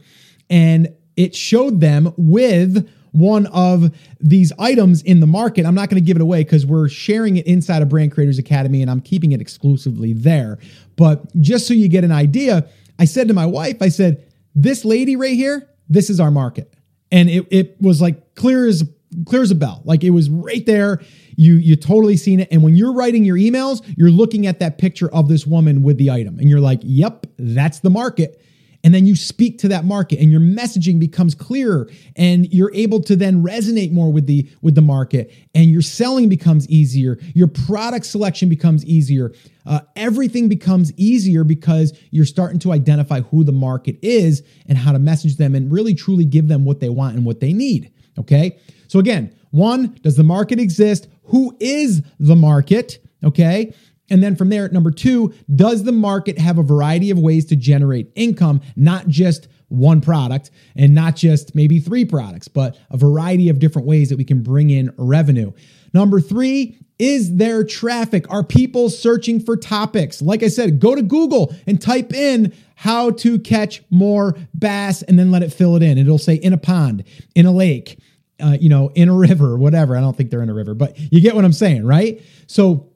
and 0.49 0.89
it 1.17 1.37
showed 1.37 1.81
them 1.81 2.13
with 2.17 2.89
one 3.13 3.47
of 3.47 3.95
these 4.21 4.53
items 4.59 5.03
in 5.03 5.21
the 5.21 5.27
market. 5.27 5.67
I'm 5.67 5.75
not 5.75 5.89
going 5.89 6.03
to 6.03 6.07
give 6.07 6.17
it 6.17 6.23
away 6.23 6.45
because 6.45 6.67
we're 6.67 6.89
sharing 6.89 7.37
it 7.37 7.47
inside 7.47 7.83
of 7.83 7.89
Brand 7.89 8.13
Creators 8.13 8.39
Academy 8.39 8.83
and 8.83 8.91
I'm 8.91 9.01
keeping 9.01 9.33
it 9.33 9.41
exclusively 9.41 10.13
there. 10.13 10.59
But 10.97 11.35
just 11.41 11.67
so 11.67 11.75
you 11.75 11.89
get 11.89 12.05
an 12.05 12.13
idea, 12.13 12.69
I 12.99 13.05
said 13.05 13.29
to 13.29 13.35
my 13.35 13.47
wife, 13.47 13.81
I 13.81 13.89
said, 13.89 14.27
this 14.55 14.85
lady 14.85 15.17
right 15.17 15.35
here, 15.35 15.69
this 15.89 16.11
is 16.11 16.21
our 16.21 16.31
market. 16.31 16.73
And 17.13 17.29
it, 17.29 17.47
it 17.51 17.77
was 17.81 18.01
like 18.01 18.35
clear 18.35 18.67
as 18.67 18.85
clear 19.27 19.43
as 19.43 19.51
a 19.51 19.57
bell. 19.57 19.83
Like 19.85 20.05
it 20.05 20.11
was 20.11 20.31
right 20.31 20.65
there. 20.67 21.01
You 21.37 21.55
you 21.55 21.75
totally 21.75 22.17
seen 22.17 22.41
it. 22.41 22.49
And 22.53 22.63
when 22.63 22.77
you're 22.77 22.93
writing 22.93 23.25
your 23.25 23.37
emails, 23.37 23.83
you're 23.97 24.11
looking 24.11 24.47
at 24.47 24.61
that 24.61 24.79
picture 24.79 25.13
of 25.13 25.29
this 25.29 25.47
woman 25.47 25.83
with 25.83 25.99
the 25.99 26.11
item 26.11 26.39
and 26.39 26.49
you're 26.49 26.61
like, 26.61 26.81
yep, 26.83 27.27
that's 27.39 27.81
the 27.81 27.91
market 27.91 28.41
and 28.83 28.95
then 28.95 29.07
you 29.07 29.15
speak 29.15 29.59
to 29.59 29.69
that 29.69 29.85
market 29.85 30.19
and 30.19 30.31
your 30.31 30.41
messaging 30.41 30.99
becomes 30.99 31.35
clearer 31.35 31.89
and 32.17 32.53
you're 32.53 32.73
able 32.75 33.01
to 33.01 33.17
then 33.17 33.43
resonate 33.43 33.93
more 33.93 34.13
with 34.13 34.27
the 34.27 34.49
with 34.63 34.75
the 34.75 34.83
market 34.83 35.33
and 35.55 35.71
your 35.71 35.83
selling 35.83 36.29
becomes 36.29 36.69
easier. 36.69 37.19
Your 37.35 37.49
product 37.49 38.07
selection 38.07 38.49
becomes 38.49 38.85
easier. 38.85 39.33
Uh, 39.67 39.81
everything 39.97 40.49
becomes 40.49 40.93
easier 40.97 41.45
because 41.45 41.97
you're 42.11 42.25
starting 42.25 42.59
to 42.61 42.73
identify 42.73 43.21
who 43.21 43.45
the 43.45 43.53
market 43.53 43.99
is 44.03 44.43
and 44.67 44.79
how 44.79 44.93
to 44.93 44.99
message 44.99 45.37
them 45.37 45.55
and 45.55 45.71
really 45.71 45.95
truly 45.95 46.25
give 46.25 46.49
them 46.49 46.65
what 46.65 46.81
they 46.81 46.89
want 46.89 47.17
and 47.17 47.25
what 47.25 47.41
they 47.41 47.53
need 47.53 47.93
okay? 48.19 48.59
So 48.89 48.99
again 48.99 49.35
one 49.51 49.99
does 50.03 50.17
the 50.17 50.23
market 50.23 50.61
exist? 50.61 51.09
Who 51.25 51.57
is 51.61 52.03
the 52.19 52.37
market? 52.37 52.99
Okay 53.23 53.75
and 54.11 54.23
then 54.23 54.37
from 54.37 54.49
there, 54.49 54.69
number 54.69 54.91
two, 54.91 55.33
does 55.55 55.85
the 55.85 55.93
market 55.93 56.39
have 56.39 56.59
a 56.59 56.63
variety 56.63 57.11
of 57.11 57.19
ways 57.19 57.47
to 57.47 57.57
generate 57.57 58.11
income, 58.15 58.61
not 58.77 59.09
just 59.09 59.49
one 59.69 60.01
product 60.01 60.51
and 60.75 60.95
not 60.95 61.15
just 61.15 61.55
maybe 61.55 61.79
three 61.79 62.05
products, 62.05 62.49
but 62.49 62.77
a 62.91 62.97
variety 62.97 63.49
of 63.49 63.61
different 63.61 63.87
ways 63.87 64.09
that 64.09 64.19
we 64.19 64.25
can 64.25 64.43
bring 64.43 64.71
in 64.71 64.93
revenue? 64.97 65.53
Number 65.95 66.21
three, 66.21 66.77
is 66.99 67.37
there 67.37 67.65
traffic? 67.65 68.31
Are 68.31 68.45
people 68.45 68.91
searching 68.91 69.41
for 69.41 69.57
topics? 69.57 70.21
Like 70.21 70.43
I 70.43 70.49
said, 70.49 70.81
go 70.81 70.95
to 70.95 71.03
Google 71.03 71.55
and 71.67 71.81
type 71.81 72.13
in 72.13 72.53
how 72.75 73.11
to 73.11 73.39
catch 73.39 73.83
more 73.91 74.37
bass 74.59 75.03
and 75.03 75.19
then 75.19 75.31
let 75.31 75.43
it 75.43 75.53
fill 75.53 75.77
it 75.77 75.83
in. 75.83 75.99
It'll 75.99 76.19
say 76.19 76.35
in 76.35 76.53
a 76.53 76.59
pond, 76.59 77.05
in 77.35 77.47
a 77.47 77.53
lake, 77.53 77.99
uh, 78.41 78.57
you 78.61 78.69
know, 78.69 78.91
in 78.95 79.09
a 79.09 79.15
river, 79.15 79.57
whatever. 79.57 79.97
I 79.97 80.01
don't 80.01 80.17
think 80.17 80.31
they're 80.31 80.43
in 80.43 80.51
a 80.51 80.55
river, 80.55 80.75
but 80.75 80.99
you 80.99 81.21
get 81.21 81.35
what 81.35 81.45
I'm 81.45 81.53
saying, 81.53 81.87
right? 81.87 82.23
So 82.47 82.90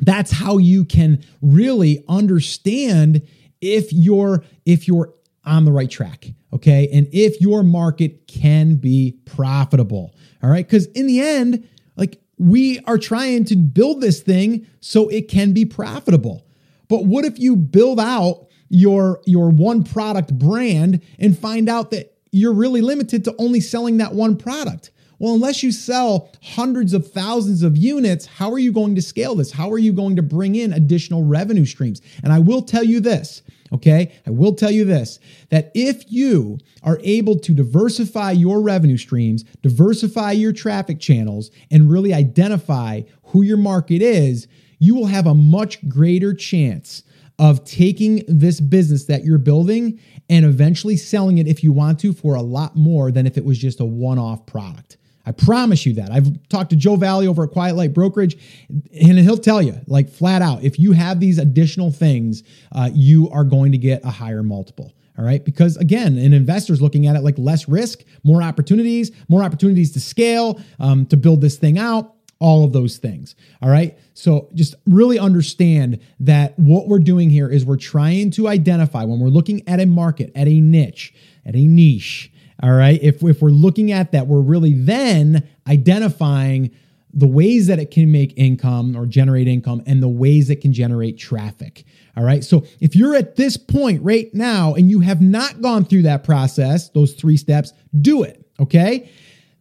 that's 0.00 0.30
how 0.30 0.58
you 0.58 0.84
can 0.84 1.24
really 1.40 2.04
understand 2.08 3.26
if 3.60 3.92
you're 3.92 4.44
if 4.64 4.86
you're 4.86 5.12
on 5.44 5.64
the 5.64 5.72
right 5.72 5.90
track 5.90 6.28
okay? 6.52 6.88
And 6.92 7.06
if 7.12 7.40
your 7.40 7.62
market 7.62 8.26
can 8.26 8.76
be 8.76 9.18
profitable 9.24 10.14
all 10.42 10.50
right? 10.50 10.66
Because 10.66 10.86
in 10.86 11.06
the 11.06 11.20
end 11.20 11.68
like 11.96 12.20
we 12.38 12.80
are 12.80 12.98
trying 12.98 13.44
to 13.46 13.56
build 13.56 14.00
this 14.00 14.20
thing 14.20 14.66
so 14.80 15.08
it 15.08 15.28
can 15.28 15.52
be 15.52 15.64
profitable. 15.64 16.46
But 16.88 17.06
what 17.06 17.24
if 17.24 17.38
you 17.38 17.56
build 17.56 17.98
out 17.98 18.46
your 18.68 19.20
your 19.26 19.50
one 19.50 19.84
product 19.84 20.36
brand 20.38 21.02
and 21.18 21.38
find 21.38 21.68
out 21.68 21.90
that 21.92 22.16
you're 22.32 22.52
really 22.52 22.80
limited 22.80 23.24
to 23.24 23.34
only 23.38 23.60
selling 23.60 23.98
that 23.98 24.12
one 24.12 24.36
product 24.36 24.90
well, 25.18 25.34
unless 25.34 25.62
you 25.62 25.72
sell 25.72 26.30
hundreds 26.42 26.92
of 26.92 27.10
thousands 27.10 27.62
of 27.62 27.76
units, 27.76 28.26
how 28.26 28.52
are 28.52 28.58
you 28.58 28.72
going 28.72 28.94
to 28.96 29.02
scale 29.02 29.34
this? 29.34 29.52
How 29.52 29.70
are 29.70 29.78
you 29.78 29.92
going 29.92 30.16
to 30.16 30.22
bring 30.22 30.54
in 30.54 30.72
additional 30.72 31.24
revenue 31.24 31.64
streams? 31.64 32.02
And 32.22 32.32
I 32.32 32.38
will 32.38 32.62
tell 32.62 32.84
you 32.84 33.00
this, 33.00 33.42
okay? 33.72 34.12
I 34.26 34.30
will 34.30 34.54
tell 34.54 34.70
you 34.70 34.84
this 34.84 35.18
that 35.48 35.70
if 35.74 36.10
you 36.12 36.58
are 36.82 37.00
able 37.02 37.38
to 37.40 37.54
diversify 37.54 38.32
your 38.32 38.60
revenue 38.60 38.98
streams, 38.98 39.44
diversify 39.62 40.32
your 40.32 40.52
traffic 40.52 41.00
channels, 41.00 41.50
and 41.70 41.90
really 41.90 42.12
identify 42.12 43.02
who 43.24 43.42
your 43.42 43.56
market 43.56 44.02
is, 44.02 44.46
you 44.78 44.94
will 44.94 45.06
have 45.06 45.26
a 45.26 45.34
much 45.34 45.88
greater 45.88 46.34
chance 46.34 47.02
of 47.38 47.64
taking 47.64 48.22
this 48.28 48.60
business 48.60 49.04
that 49.06 49.24
you're 49.24 49.38
building 49.38 50.00
and 50.28 50.44
eventually 50.44 50.96
selling 50.96 51.38
it 51.38 51.46
if 51.46 51.62
you 51.62 51.72
want 51.72 52.00
to 52.00 52.12
for 52.12 52.34
a 52.34 52.42
lot 52.42 52.76
more 52.76 53.10
than 53.10 53.26
if 53.26 53.36
it 53.36 53.44
was 53.44 53.58
just 53.58 53.80
a 53.80 53.84
one 53.84 54.18
off 54.18 54.46
product. 54.46 54.96
I 55.26 55.32
promise 55.32 55.84
you 55.84 55.92
that. 55.94 56.12
I've 56.12 56.48
talked 56.48 56.70
to 56.70 56.76
Joe 56.76 56.94
Valley 56.96 57.26
over 57.26 57.44
at 57.44 57.50
Quiet 57.50 57.74
Light 57.74 57.92
Brokerage, 57.92 58.38
and 58.68 59.18
he'll 59.18 59.36
tell 59.36 59.60
you, 59.60 59.74
like 59.88 60.08
flat 60.08 60.40
out, 60.40 60.62
if 60.62 60.78
you 60.78 60.92
have 60.92 61.18
these 61.18 61.38
additional 61.38 61.90
things, 61.90 62.44
uh, 62.72 62.90
you 62.94 63.28
are 63.30 63.44
going 63.44 63.72
to 63.72 63.78
get 63.78 64.04
a 64.04 64.10
higher 64.10 64.44
multiple. 64.44 64.94
All 65.18 65.24
right. 65.24 65.44
Because 65.44 65.76
again, 65.78 66.16
an 66.18 66.32
investor's 66.32 66.80
looking 66.80 67.06
at 67.06 67.16
it 67.16 67.22
like 67.22 67.36
less 67.38 67.68
risk, 67.68 68.04
more 68.22 68.42
opportunities, 68.42 69.10
more 69.28 69.42
opportunities 69.42 69.90
to 69.92 70.00
scale, 70.00 70.60
um, 70.78 71.06
to 71.06 71.16
build 71.16 71.40
this 71.40 71.56
thing 71.56 71.78
out. 71.78 72.14
all 72.38 72.64
of 72.64 72.72
those 72.72 72.98
things. 72.98 73.34
All 73.62 73.70
right. 73.70 73.98
So 74.14 74.48
just 74.54 74.74
really 74.86 75.18
understand 75.18 76.00
that 76.20 76.58
what 76.58 76.88
we're 76.88 76.98
doing 76.98 77.30
here 77.30 77.48
is 77.48 77.64
we're 77.64 77.76
trying 77.76 78.30
to 78.32 78.48
identify 78.48 79.04
when 79.04 79.20
we're 79.20 79.28
looking 79.28 79.66
at 79.68 79.80
a 79.80 79.86
market, 79.86 80.32
at 80.34 80.46
a 80.46 80.60
niche, 80.60 81.14
at 81.44 81.54
a 81.54 81.66
niche. 81.66 82.30
All 82.62 82.72
right. 82.72 82.98
If, 83.02 83.22
if 83.22 83.42
we're 83.42 83.50
looking 83.50 83.92
at 83.92 84.12
that, 84.12 84.26
we're 84.26 84.40
really 84.40 84.72
then 84.72 85.46
identifying 85.68 86.70
the 87.12 87.26
ways 87.26 87.66
that 87.66 87.78
it 87.78 87.90
can 87.90 88.12
make 88.12 88.34
income 88.36 88.96
or 88.96 89.06
generate 89.06 89.48
income 89.48 89.82
and 89.86 90.02
the 90.02 90.08
ways 90.08 90.50
it 90.50 90.60
can 90.60 90.72
generate 90.72 91.18
traffic. 91.18 91.84
All 92.16 92.24
right. 92.24 92.44
So 92.44 92.64
if 92.80 92.94
you're 92.94 93.14
at 93.14 93.36
this 93.36 93.56
point 93.56 94.02
right 94.02 94.32
now 94.34 94.74
and 94.74 94.90
you 94.90 95.00
have 95.00 95.20
not 95.20 95.60
gone 95.60 95.84
through 95.84 96.02
that 96.02 96.24
process, 96.24 96.90
those 96.90 97.14
three 97.14 97.36
steps, 97.36 97.72
do 98.00 98.22
it. 98.22 98.46
Okay. 98.60 99.10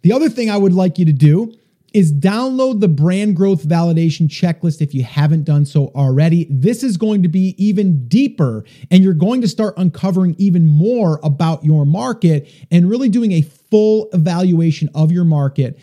The 0.02 0.14
other 0.14 0.30
thing 0.30 0.50
I 0.50 0.58
would 0.58 0.74
like 0.74 1.00
you 1.00 1.06
to 1.06 1.14
do 1.14 1.54
is 1.96 2.12
download 2.12 2.82
the 2.82 2.90
brand 2.90 3.38
growth 3.38 3.66
validation 3.66 4.28
checklist 4.28 4.82
if 4.82 4.94
you 4.94 5.02
haven't 5.02 5.46
done 5.46 5.66
so 5.66 5.88
already. 5.96 6.46
This 6.50 6.84
is 6.84 6.98
going 6.98 7.24
to 7.24 7.30
be 7.30 7.56
even 7.58 8.06
deeper, 8.10 8.66
and 8.92 9.02
you're 9.02 9.14
going 9.14 9.40
to 9.40 9.48
start 9.48 9.74
uncovering 9.78 10.36
even 10.38 10.68
more 10.68 11.22
about 11.24 11.64
your 11.64 11.86
market 11.86 12.50
and 12.70 12.90
really 12.90 13.08
doing 13.08 13.32
a 13.32 13.44
full 13.44 14.10
evaluation 14.12 14.90
of 14.94 15.10
your 15.10 15.24
market 15.24 15.80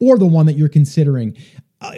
or 0.00 0.18
the 0.18 0.26
one 0.26 0.44
that 0.44 0.58
you're 0.58 0.68
considering. 0.68 1.34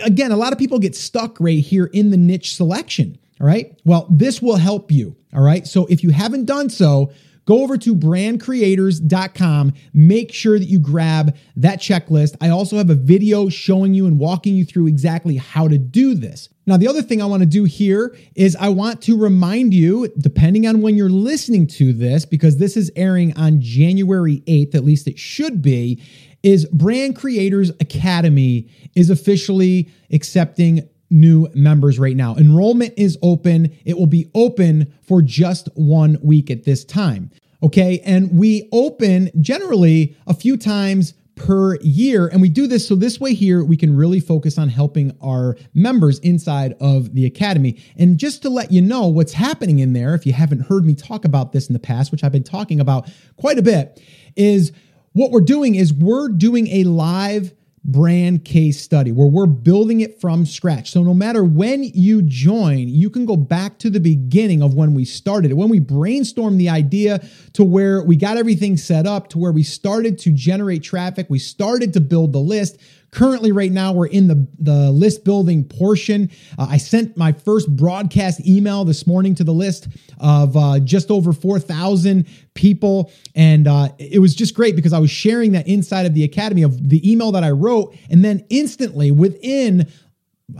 Again, 0.04 0.30
a 0.30 0.36
lot 0.36 0.52
of 0.52 0.60
people 0.60 0.78
get 0.78 0.94
stuck 0.94 1.36
right 1.40 1.58
here 1.58 1.86
in 1.86 2.10
the 2.10 2.16
niche 2.16 2.54
selection. 2.54 3.18
All 3.40 3.48
right. 3.48 3.76
Well, 3.84 4.06
this 4.08 4.40
will 4.40 4.56
help 4.56 4.92
you. 4.92 5.16
All 5.34 5.42
right. 5.42 5.66
So 5.66 5.86
if 5.86 6.04
you 6.04 6.10
haven't 6.10 6.44
done 6.44 6.70
so, 6.70 7.10
Go 7.46 7.62
over 7.62 7.78
to 7.78 7.94
brandcreators.com. 7.94 9.72
Make 9.94 10.34
sure 10.34 10.58
that 10.58 10.66
you 10.66 10.78
grab 10.78 11.36
that 11.56 11.80
checklist. 11.80 12.36
I 12.40 12.50
also 12.50 12.76
have 12.76 12.90
a 12.90 12.94
video 12.94 13.48
showing 13.48 13.94
you 13.94 14.06
and 14.06 14.18
walking 14.18 14.56
you 14.56 14.64
through 14.64 14.88
exactly 14.88 15.36
how 15.36 15.68
to 15.68 15.78
do 15.78 16.14
this. 16.14 16.48
Now, 16.66 16.76
the 16.76 16.88
other 16.88 17.02
thing 17.02 17.22
I 17.22 17.26
want 17.26 17.42
to 17.42 17.48
do 17.48 17.62
here 17.62 18.16
is 18.34 18.56
I 18.56 18.68
want 18.70 19.00
to 19.02 19.16
remind 19.16 19.72
you, 19.72 20.12
depending 20.18 20.66
on 20.66 20.82
when 20.82 20.96
you're 20.96 21.08
listening 21.08 21.68
to 21.68 21.92
this, 21.92 22.26
because 22.26 22.56
this 22.56 22.76
is 22.76 22.90
airing 22.96 23.36
on 23.38 23.60
January 23.60 24.42
8th, 24.48 24.74
at 24.74 24.84
least 24.84 25.06
it 25.06 25.16
should 25.16 25.62
be, 25.62 26.02
is 26.42 26.66
Brand 26.66 27.14
Creators 27.16 27.70
Academy 27.80 28.68
is 28.96 29.10
officially 29.10 29.88
accepting 30.12 30.88
new 31.10 31.48
members 31.54 31.98
right 31.98 32.16
now. 32.16 32.34
Enrollment 32.36 32.94
is 32.96 33.18
open. 33.22 33.76
It 33.84 33.96
will 33.98 34.06
be 34.06 34.30
open 34.34 34.92
for 35.02 35.22
just 35.22 35.68
one 35.74 36.18
week 36.22 36.50
at 36.50 36.64
this 36.64 36.84
time. 36.84 37.30
Okay. 37.62 38.00
And 38.04 38.38
we 38.38 38.68
open 38.72 39.30
generally 39.40 40.16
a 40.26 40.34
few 40.34 40.56
times 40.56 41.14
per 41.36 41.76
year. 41.82 42.28
And 42.28 42.40
we 42.40 42.48
do 42.48 42.66
this 42.66 42.88
so 42.88 42.94
this 42.94 43.20
way 43.20 43.34
here 43.34 43.62
we 43.62 43.76
can 43.76 43.94
really 43.94 44.20
focus 44.20 44.56
on 44.58 44.68
helping 44.68 45.16
our 45.22 45.56
members 45.74 46.18
inside 46.20 46.74
of 46.80 47.14
the 47.14 47.26
academy. 47.26 47.78
And 47.96 48.18
just 48.18 48.42
to 48.42 48.50
let 48.50 48.72
you 48.72 48.80
know 48.80 49.06
what's 49.06 49.34
happening 49.34 49.78
in 49.78 49.92
there, 49.92 50.14
if 50.14 50.26
you 50.26 50.32
haven't 50.32 50.60
heard 50.60 50.84
me 50.84 50.94
talk 50.94 51.24
about 51.24 51.52
this 51.52 51.68
in 51.68 51.74
the 51.74 51.78
past, 51.78 52.10
which 52.10 52.24
I've 52.24 52.32
been 52.32 52.42
talking 52.42 52.80
about 52.80 53.08
quite 53.36 53.58
a 53.58 53.62
bit, 53.62 54.02
is 54.34 54.72
what 55.12 55.30
we're 55.30 55.40
doing 55.40 55.74
is 55.74 55.92
we're 55.92 56.28
doing 56.28 56.68
a 56.68 56.84
live 56.84 57.54
brand 57.86 58.44
case 58.44 58.80
study 58.80 59.12
where 59.12 59.28
we're 59.28 59.46
building 59.46 60.00
it 60.00 60.20
from 60.20 60.44
scratch. 60.44 60.90
So 60.90 61.02
no 61.02 61.14
matter 61.14 61.44
when 61.44 61.84
you 61.84 62.20
join, 62.22 62.88
you 62.88 63.08
can 63.08 63.24
go 63.24 63.36
back 63.36 63.78
to 63.78 63.90
the 63.90 64.00
beginning 64.00 64.62
of 64.62 64.74
when 64.74 64.92
we 64.92 65.04
started, 65.04 65.52
when 65.52 65.68
we 65.68 65.78
brainstormed 65.80 66.58
the 66.58 66.68
idea 66.68 67.24
to 67.52 67.62
where 67.62 68.02
we 68.02 68.16
got 68.16 68.36
everything 68.36 68.76
set 68.76 69.06
up 69.06 69.28
to 69.30 69.38
where 69.38 69.52
we 69.52 69.62
started 69.62 70.18
to 70.20 70.32
generate 70.32 70.82
traffic, 70.82 71.26
we 71.30 71.38
started 71.38 71.92
to 71.92 72.00
build 72.00 72.32
the 72.32 72.40
list, 72.40 72.78
Currently, 73.16 73.50
right 73.50 73.72
now, 73.72 73.94
we're 73.94 74.08
in 74.08 74.28
the, 74.28 74.46
the 74.58 74.90
list 74.90 75.24
building 75.24 75.64
portion. 75.64 76.30
Uh, 76.58 76.66
I 76.68 76.76
sent 76.76 77.16
my 77.16 77.32
first 77.32 77.74
broadcast 77.74 78.46
email 78.46 78.84
this 78.84 79.06
morning 79.06 79.34
to 79.36 79.44
the 79.44 79.54
list 79.54 79.88
of 80.20 80.54
uh, 80.54 80.80
just 80.80 81.10
over 81.10 81.32
4,000 81.32 82.26
people. 82.52 83.10
And 83.34 83.66
uh, 83.66 83.88
it 83.98 84.18
was 84.18 84.34
just 84.34 84.54
great 84.54 84.76
because 84.76 84.92
I 84.92 84.98
was 84.98 85.10
sharing 85.10 85.52
that 85.52 85.66
inside 85.66 86.04
of 86.04 86.12
the 86.12 86.24
Academy 86.24 86.60
of 86.60 86.90
the 86.90 87.10
email 87.10 87.32
that 87.32 87.42
I 87.42 87.52
wrote. 87.52 87.96
And 88.10 88.22
then 88.22 88.44
instantly, 88.50 89.10
within 89.10 89.90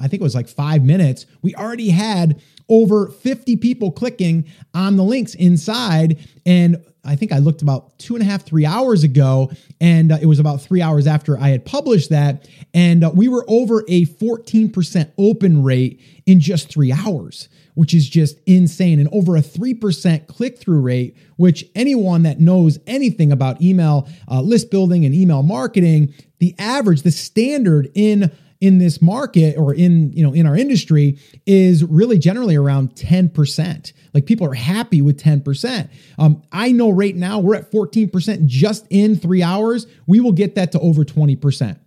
I 0.00 0.08
think 0.08 0.20
it 0.20 0.24
was 0.24 0.34
like 0.34 0.48
five 0.48 0.82
minutes, 0.82 1.26
we 1.42 1.54
already 1.54 1.90
had 1.90 2.40
over 2.68 3.08
50 3.08 3.56
people 3.56 3.92
clicking 3.92 4.46
on 4.74 4.96
the 4.96 5.04
links 5.04 5.34
inside. 5.34 6.18
And 6.44 6.82
I 7.06 7.16
think 7.16 7.32
I 7.32 7.38
looked 7.38 7.62
about 7.62 7.98
two 7.98 8.14
and 8.14 8.22
a 8.22 8.26
half, 8.26 8.44
three 8.44 8.66
hours 8.66 9.04
ago, 9.04 9.50
and 9.80 10.12
uh, 10.12 10.18
it 10.20 10.26
was 10.26 10.38
about 10.38 10.60
three 10.60 10.82
hours 10.82 11.06
after 11.06 11.38
I 11.38 11.48
had 11.48 11.64
published 11.64 12.10
that. 12.10 12.48
And 12.74 13.04
uh, 13.04 13.10
we 13.14 13.28
were 13.28 13.44
over 13.48 13.84
a 13.88 14.06
14% 14.06 15.12
open 15.16 15.62
rate 15.62 16.00
in 16.26 16.40
just 16.40 16.68
three 16.68 16.92
hours, 16.92 17.48
which 17.74 17.94
is 17.94 18.08
just 18.08 18.38
insane. 18.46 18.98
And 18.98 19.08
over 19.12 19.36
a 19.36 19.42
3% 19.42 20.26
click 20.26 20.58
through 20.58 20.80
rate, 20.80 21.16
which 21.36 21.64
anyone 21.74 22.24
that 22.24 22.40
knows 22.40 22.78
anything 22.86 23.32
about 23.32 23.62
email 23.62 24.08
uh, 24.28 24.40
list 24.40 24.70
building 24.70 25.04
and 25.04 25.14
email 25.14 25.42
marketing, 25.42 26.12
the 26.38 26.54
average, 26.58 27.02
the 27.02 27.10
standard 27.10 27.90
in 27.94 28.30
in 28.60 28.78
this 28.78 29.02
market 29.02 29.56
or 29.56 29.74
in 29.74 30.12
you 30.12 30.22
know 30.22 30.32
in 30.32 30.46
our 30.46 30.56
industry 30.56 31.18
is 31.46 31.84
really 31.84 32.18
generally 32.18 32.56
around 32.56 32.94
10% 32.94 33.92
like 34.14 34.26
people 34.26 34.46
are 34.46 34.54
happy 34.54 35.02
with 35.02 35.20
10% 35.20 35.88
um, 36.18 36.42
i 36.52 36.72
know 36.72 36.90
right 36.90 37.16
now 37.16 37.38
we're 37.38 37.54
at 37.54 37.70
14% 37.70 38.46
just 38.46 38.86
in 38.90 39.16
three 39.16 39.42
hours 39.42 39.86
we 40.06 40.20
will 40.20 40.32
get 40.32 40.54
that 40.54 40.72
to 40.72 40.80
over 40.80 41.04
20% 41.04 41.78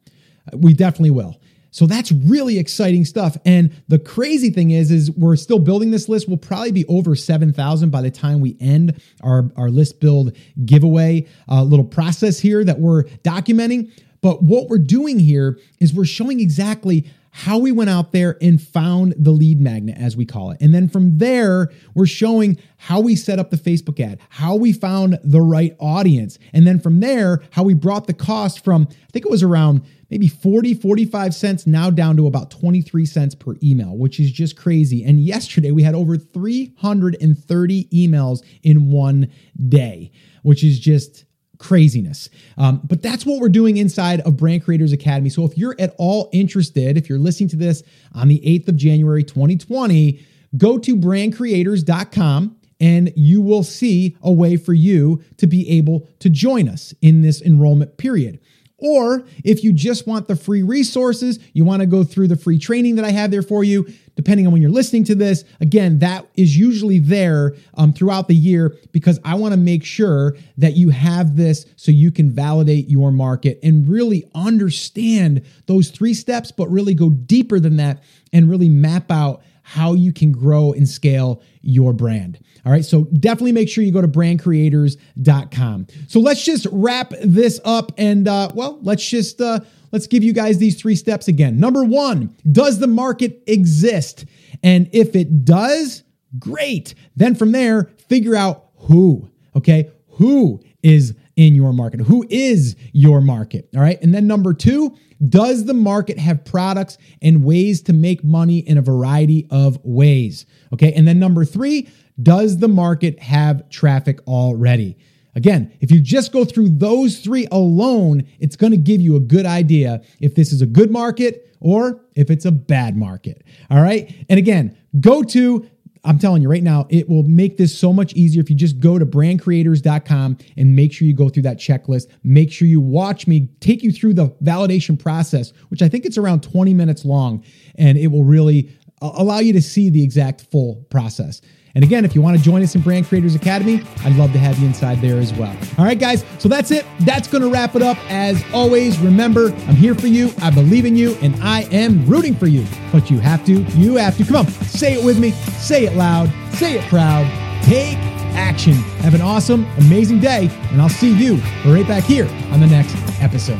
we 0.53 0.73
definitely 0.73 1.09
will 1.09 1.39
so 1.71 1.85
that's 1.85 2.11
really 2.11 2.57
exciting 2.57 3.05
stuff. 3.05 3.37
And 3.45 3.71
the 3.87 3.99
crazy 3.99 4.49
thing 4.49 4.71
is, 4.71 4.91
is 4.91 5.11
we're 5.11 5.35
still 5.35 5.59
building 5.59 5.91
this 5.91 6.09
list. 6.09 6.27
We'll 6.27 6.37
probably 6.37 6.71
be 6.71 6.85
over 6.87 7.15
7,000 7.15 7.89
by 7.89 8.01
the 8.01 8.11
time 8.11 8.39
we 8.39 8.57
end 8.59 9.01
our, 9.21 9.51
our 9.55 9.69
list 9.69 9.99
build 9.99 10.35
giveaway 10.65 11.27
uh, 11.47 11.63
little 11.63 11.85
process 11.85 12.39
here 12.39 12.63
that 12.63 12.79
we're 12.79 13.03
documenting. 13.23 13.91
But 14.21 14.43
what 14.43 14.67
we're 14.69 14.77
doing 14.77 15.19
here 15.19 15.59
is 15.79 15.93
we're 15.93 16.05
showing 16.05 16.39
exactly 16.39 17.09
how 17.31 17.57
we 17.59 17.71
went 17.71 17.89
out 17.89 18.11
there 18.11 18.37
and 18.41 18.61
found 18.61 19.13
the 19.17 19.31
lead 19.31 19.61
magnet, 19.61 19.95
as 19.97 20.17
we 20.17 20.25
call 20.25 20.51
it. 20.51 20.57
And 20.61 20.73
then 20.73 20.89
from 20.89 21.19
there, 21.19 21.69
we're 21.93 22.07
showing 22.07 22.57
how 22.77 22.99
we 22.99 23.15
set 23.15 23.39
up 23.39 23.51
the 23.51 23.57
Facebook 23.57 23.99
ad, 23.99 24.19
how 24.29 24.55
we 24.55 24.73
found 24.73 25.19
the 25.23 25.41
right 25.41 25.75
audience. 25.79 26.39
And 26.53 26.65
then 26.65 26.79
from 26.79 27.01
there, 27.01 27.41
how 27.51 27.63
we 27.63 27.73
brought 27.73 28.07
the 28.07 28.13
cost 28.13 28.63
from, 28.63 28.87
I 28.89 29.11
think 29.11 29.25
it 29.25 29.31
was 29.31 29.43
around 29.43 29.83
maybe 30.09 30.27
40, 30.27 30.73
45 30.73 31.35
cents, 31.35 31.67
now 31.67 31.91
down 31.91 32.17
to 32.17 32.25
about 32.25 32.49
23 32.49 33.05
cents 33.05 33.35
per 33.35 33.55
email, 33.61 33.95
which 33.95 34.19
is 34.19 34.31
just 34.31 34.57
crazy. 34.57 35.03
And 35.03 35.21
yesterday, 35.21 35.71
we 35.71 35.83
had 35.83 35.93
over 35.93 36.17
330 36.17 37.85
emails 37.93 38.43
in 38.63 38.89
one 38.91 39.31
day, 39.67 40.11
which 40.41 40.63
is 40.63 40.79
just 40.79 41.25
craziness. 41.59 42.29
Um, 42.57 42.81
but 42.83 43.03
that's 43.03 43.25
what 43.25 43.39
we're 43.39 43.49
doing 43.49 43.77
inside 43.77 44.21
of 44.21 44.37
Brand 44.37 44.63
Creators 44.63 44.91
Academy. 44.91 45.29
So 45.29 45.45
if 45.45 45.57
you're 45.57 45.75
at 45.77 45.93
all 45.97 46.29
interested, 46.31 46.97
if 46.97 47.07
you're 47.07 47.19
listening 47.19 47.49
to 47.49 47.55
this 47.55 47.83
on 48.15 48.27
the 48.29 48.39
8th 48.39 48.69
of 48.69 48.75
January 48.77 49.23
2020, 49.23 50.25
go 50.57 50.79
to 50.79 50.95
brandcreators.com 50.95 52.55
and 52.79 53.11
you 53.15 53.41
will 53.41 53.63
see 53.63 54.17
a 54.21 54.31
way 54.31 54.55
for 54.55 54.73
you 54.73 55.21
to 55.37 55.45
be 55.45 55.69
able 55.69 56.07
to 56.19 56.29
join 56.29 56.69
us 56.69 56.93
in 57.01 57.21
this 57.21 57.41
enrollment 57.41 57.97
period. 57.97 58.39
Or 58.77 59.25
if 59.43 59.63
you 59.63 59.73
just 59.73 60.07
want 60.07 60.29
the 60.29 60.37
free 60.37 60.63
resources, 60.63 61.39
you 61.51 61.65
want 61.65 61.81
to 61.81 61.85
go 61.85 62.05
through 62.05 62.29
the 62.29 62.37
free 62.37 62.57
training 62.57 62.95
that 62.95 63.03
I 63.03 63.11
have 63.11 63.29
there 63.31 63.41
for 63.41 63.63
you, 63.63 63.91
depending 64.19 64.45
on 64.45 64.51
when 64.51 64.61
you're 64.61 64.69
listening 64.69 65.05
to 65.05 65.15
this, 65.15 65.45
again, 65.61 65.99
that 65.99 66.27
is 66.35 66.57
usually 66.57 66.99
there 66.99 67.55
um, 67.75 67.93
throughout 67.93 68.27
the 68.27 68.35
year 68.35 68.75
because 68.91 69.17
I 69.23 69.35
want 69.35 69.53
to 69.53 69.57
make 69.57 69.85
sure 69.85 70.35
that 70.57 70.73
you 70.73 70.89
have 70.89 71.37
this 71.37 71.65
so 71.77 71.89
you 71.93 72.11
can 72.11 72.29
validate 72.29 72.89
your 72.89 73.13
market 73.13 73.59
and 73.63 73.87
really 73.87 74.29
understand 74.35 75.45
those 75.67 75.89
three 75.89 76.13
steps, 76.13 76.51
but 76.51 76.67
really 76.67 76.93
go 76.93 77.09
deeper 77.09 77.61
than 77.61 77.77
that 77.77 78.03
and 78.33 78.49
really 78.49 78.67
map 78.67 79.09
out 79.09 79.41
how 79.69 79.93
you 79.93 80.11
can 80.11 80.31
grow 80.31 80.73
and 80.73 80.89
scale 80.89 81.43
your 81.61 81.93
brand. 81.93 82.39
All 82.65 82.71
right. 82.71 82.83
So 82.83 83.03
definitely 83.03 83.51
make 83.51 83.69
sure 83.69 83.83
you 83.83 83.91
go 83.91 84.01
to 84.01 84.07
brandcreators.com. 84.07 85.87
So 86.07 86.19
let's 86.19 86.43
just 86.43 86.65
wrap 86.71 87.13
this 87.21 87.59
up 87.63 87.91
and, 87.95 88.27
uh, 88.27 88.49
well, 88.55 88.79
let's 88.81 89.07
just, 89.07 89.39
uh, 89.39 89.59
let's 89.91 90.07
give 90.07 90.23
you 90.23 90.33
guys 90.33 90.57
these 90.57 90.81
three 90.81 90.95
steps 90.95 91.27
again. 91.27 91.59
Number 91.59 91.83
one, 91.83 92.35
does 92.51 92.79
the 92.79 92.87
market 92.87 93.43
exist? 93.45 94.25
And 94.63 94.89
if 94.91 95.15
it 95.15 95.45
does, 95.45 96.01
great. 96.39 96.95
Then 97.15 97.35
from 97.35 97.51
there, 97.51 97.91
figure 98.07 98.35
out 98.35 98.69
who, 98.75 99.29
okay? 99.55 99.91
Who 100.13 100.63
is 100.81 101.13
in 101.39 101.55
your 101.55 101.71
market? 101.71 102.01
Who 102.01 102.25
is 102.29 102.75
your 102.91 103.21
market? 103.21 103.69
All 103.73 103.81
right. 103.81 103.97
And 104.01 104.13
then 104.13 104.27
number 104.27 104.53
two, 104.53 104.93
does 105.29 105.63
the 105.63 105.73
market 105.73 106.19
have 106.19 106.43
products 106.43 106.97
and 107.21 107.45
ways 107.45 107.81
to 107.83 107.93
make 107.93 108.25
money 108.25 108.59
in 108.59 108.77
a 108.77 108.81
variety 108.81 109.47
of 109.49 109.79
ways? 109.85 110.45
Okay. 110.73 110.91
And 110.91 111.07
then 111.07 111.17
number 111.17 111.45
three, 111.45 111.87
does 112.21 112.57
the 112.57 112.67
market 112.67 113.19
have 113.19 113.69
traffic 113.69 114.19
already? 114.27 114.97
Again, 115.33 115.71
if 115.79 115.91
you 115.91 116.01
just 116.01 116.33
go 116.33 116.43
through 116.43 116.69
those 116.77 117.19
three 117.19 117.47
alone, 117.53 118.27
it's 118.41 118.57
going 118.57 118.71
to 118.71 118.77
give 118.77 118.99
you 118.99 119.15
a 119.15 119.21
good 119.21 119.45
idea 119.45 120.01
if 120.19 120.35
this 120.35 120.51
is 120.51 120.61
a 120.61 120.65
good 120.65 120.91
market 120.91 121.55
or 121.61 122.01
if 122.15 122.29
it's 122.29 122.43
a 122.43 122.51
bad 122.51 122.97
market. 122.97 123.45
All 123.69 123.81
right. 123.81 124.13
And 124.27 124.37
again, 124.37 124.77
go 124.99 125.23
to 125.23 125.69
I'm 126.03 126.17
telling 126.17 126.41
you 126.41 126.49
right 126.49 126.63
now, 126.63 126.87
it 126.89 127.09
will 127.09 127.23
make 127.23 127.57
this 127.57 127.77
so 127.77 127.91
much 127.91 128.13
easier 128.13 128.41
if 128.41 128.49
you 128.49 128.55
just 128.55 128.79
go 128.79 128.97
to 128.97 129.05
brandcreators.com 129.05 130.37
and 130.57 130.75
make 130.75 130.93
sure 130.93 131.07
you 131.07 131.13
go 131.13 131.29
through 131.29 131.43
that 131.43 131.57
checklist. 131.57 132.07
Make 132.23 132.51
sure 132.51 132.67
you 132.67 132.79
watch 132.79 133.27
me 133.27 133.49
take 133.59 133.83
you 133.83 133.91
through 133.91 134.13
the 134.13 134.29
validation 134.43 134.97
process, 134.97 135.51
which 135.69 135.81
I 135.81 135.89
think 135.89 136.05
it's 136.05 136.17
around 136.17 136.41
20 136.41 136.73
minutes 136.73 137.03
long, 137.03 137.43
and 137.75 137.97
it 137.97 138.07
will 138.07 138.23
really 138.23 138.71
allow 139.01 139.39
you 139.39 139.53
to 139.53 139.61
see 139.61 139.89
the 139.89 140.03
exact 140.03 140.47
full 140.51 140.85
process. 140.89 141.41
And 141.75 141.83
again, 141.83 142.05
if 142.05 142.15
you 142.15 142.21
want 142.21 142.37
to 142.37 142.43
join 142.43 142.63
us 142.63 142.75
in 142.75 142.81
Brand 142.81 143.05
Creators 143.05 143.35
Academy, 143.35 143.83
I'd 144.03 144.15
love 144.15 144.31
to 144.33 144.39
have 144.39 144.57
you 144.59 144.67
inside 144.67 145.01
there 145.01 145.17
as 145.17 145.33
well. 145.33 145.55
All 145.77 145.85
right, 145.85 145.99
guys. 145.99 146.23
So 146.39 146.49
that's 146.49 146.71
it. 146.71 146.85
That's 147.01 147.27
going 147.27 147.43
to 147.43 147.49
wrap 147.49 147.75
it 147.75 147.81
up. 147.81 147.97
As 148.09 148.43
always, 148.53 148.97
remember, 148.99 149.47
I'm 149.67 149.75
here 149.75 149.95
for 149.95 150.07
you. 150.07 150.31
I 150.41 150.49
believe 150.49 150.85
in 150.85 150.95
you 150.95 151.15
and 151.21 151.35
I 151.43 151.61
am 151.71 152.05
rooting 152.05 152.35
for 152.35 152.47
you. 152.47 152.65
But 152.91 153.09
you 153.09 153.19
have 153.19 153.45
to, 153.45 153.53
you 153.53 153.95
have 153.95 154.17
to. 154.17 154.25
Come 154.25 154.37
on, 154.37 154.47
say 154.47 154.93
it 154.93 155.05
with 155.05 155.19
me. 155.19 155.31
Say 155.31 155.85
it 155.85 155.95
loud. 155.95 156.29
Say 156.53 156.75
it 156.75 156.83
proud. 156.85 157.25
Take 157.63 157.97
action. 158.35 158.73
Have 159.03 159.13
an 159.13 159.21
awesome, 159.21 159.65
amazing 159.77 160.19
day. 160.19 160.49
And 160.71 160.81
I'll 160.81 160.89
see 160.89 161.13
you 161.13 161.35
right 161.65 161.87
back 161.87 162.03
here 162.03 162.27
on 162.51 162.59
the 162.59 162.67
next 162.67 162.95
episode. 163.21 163.59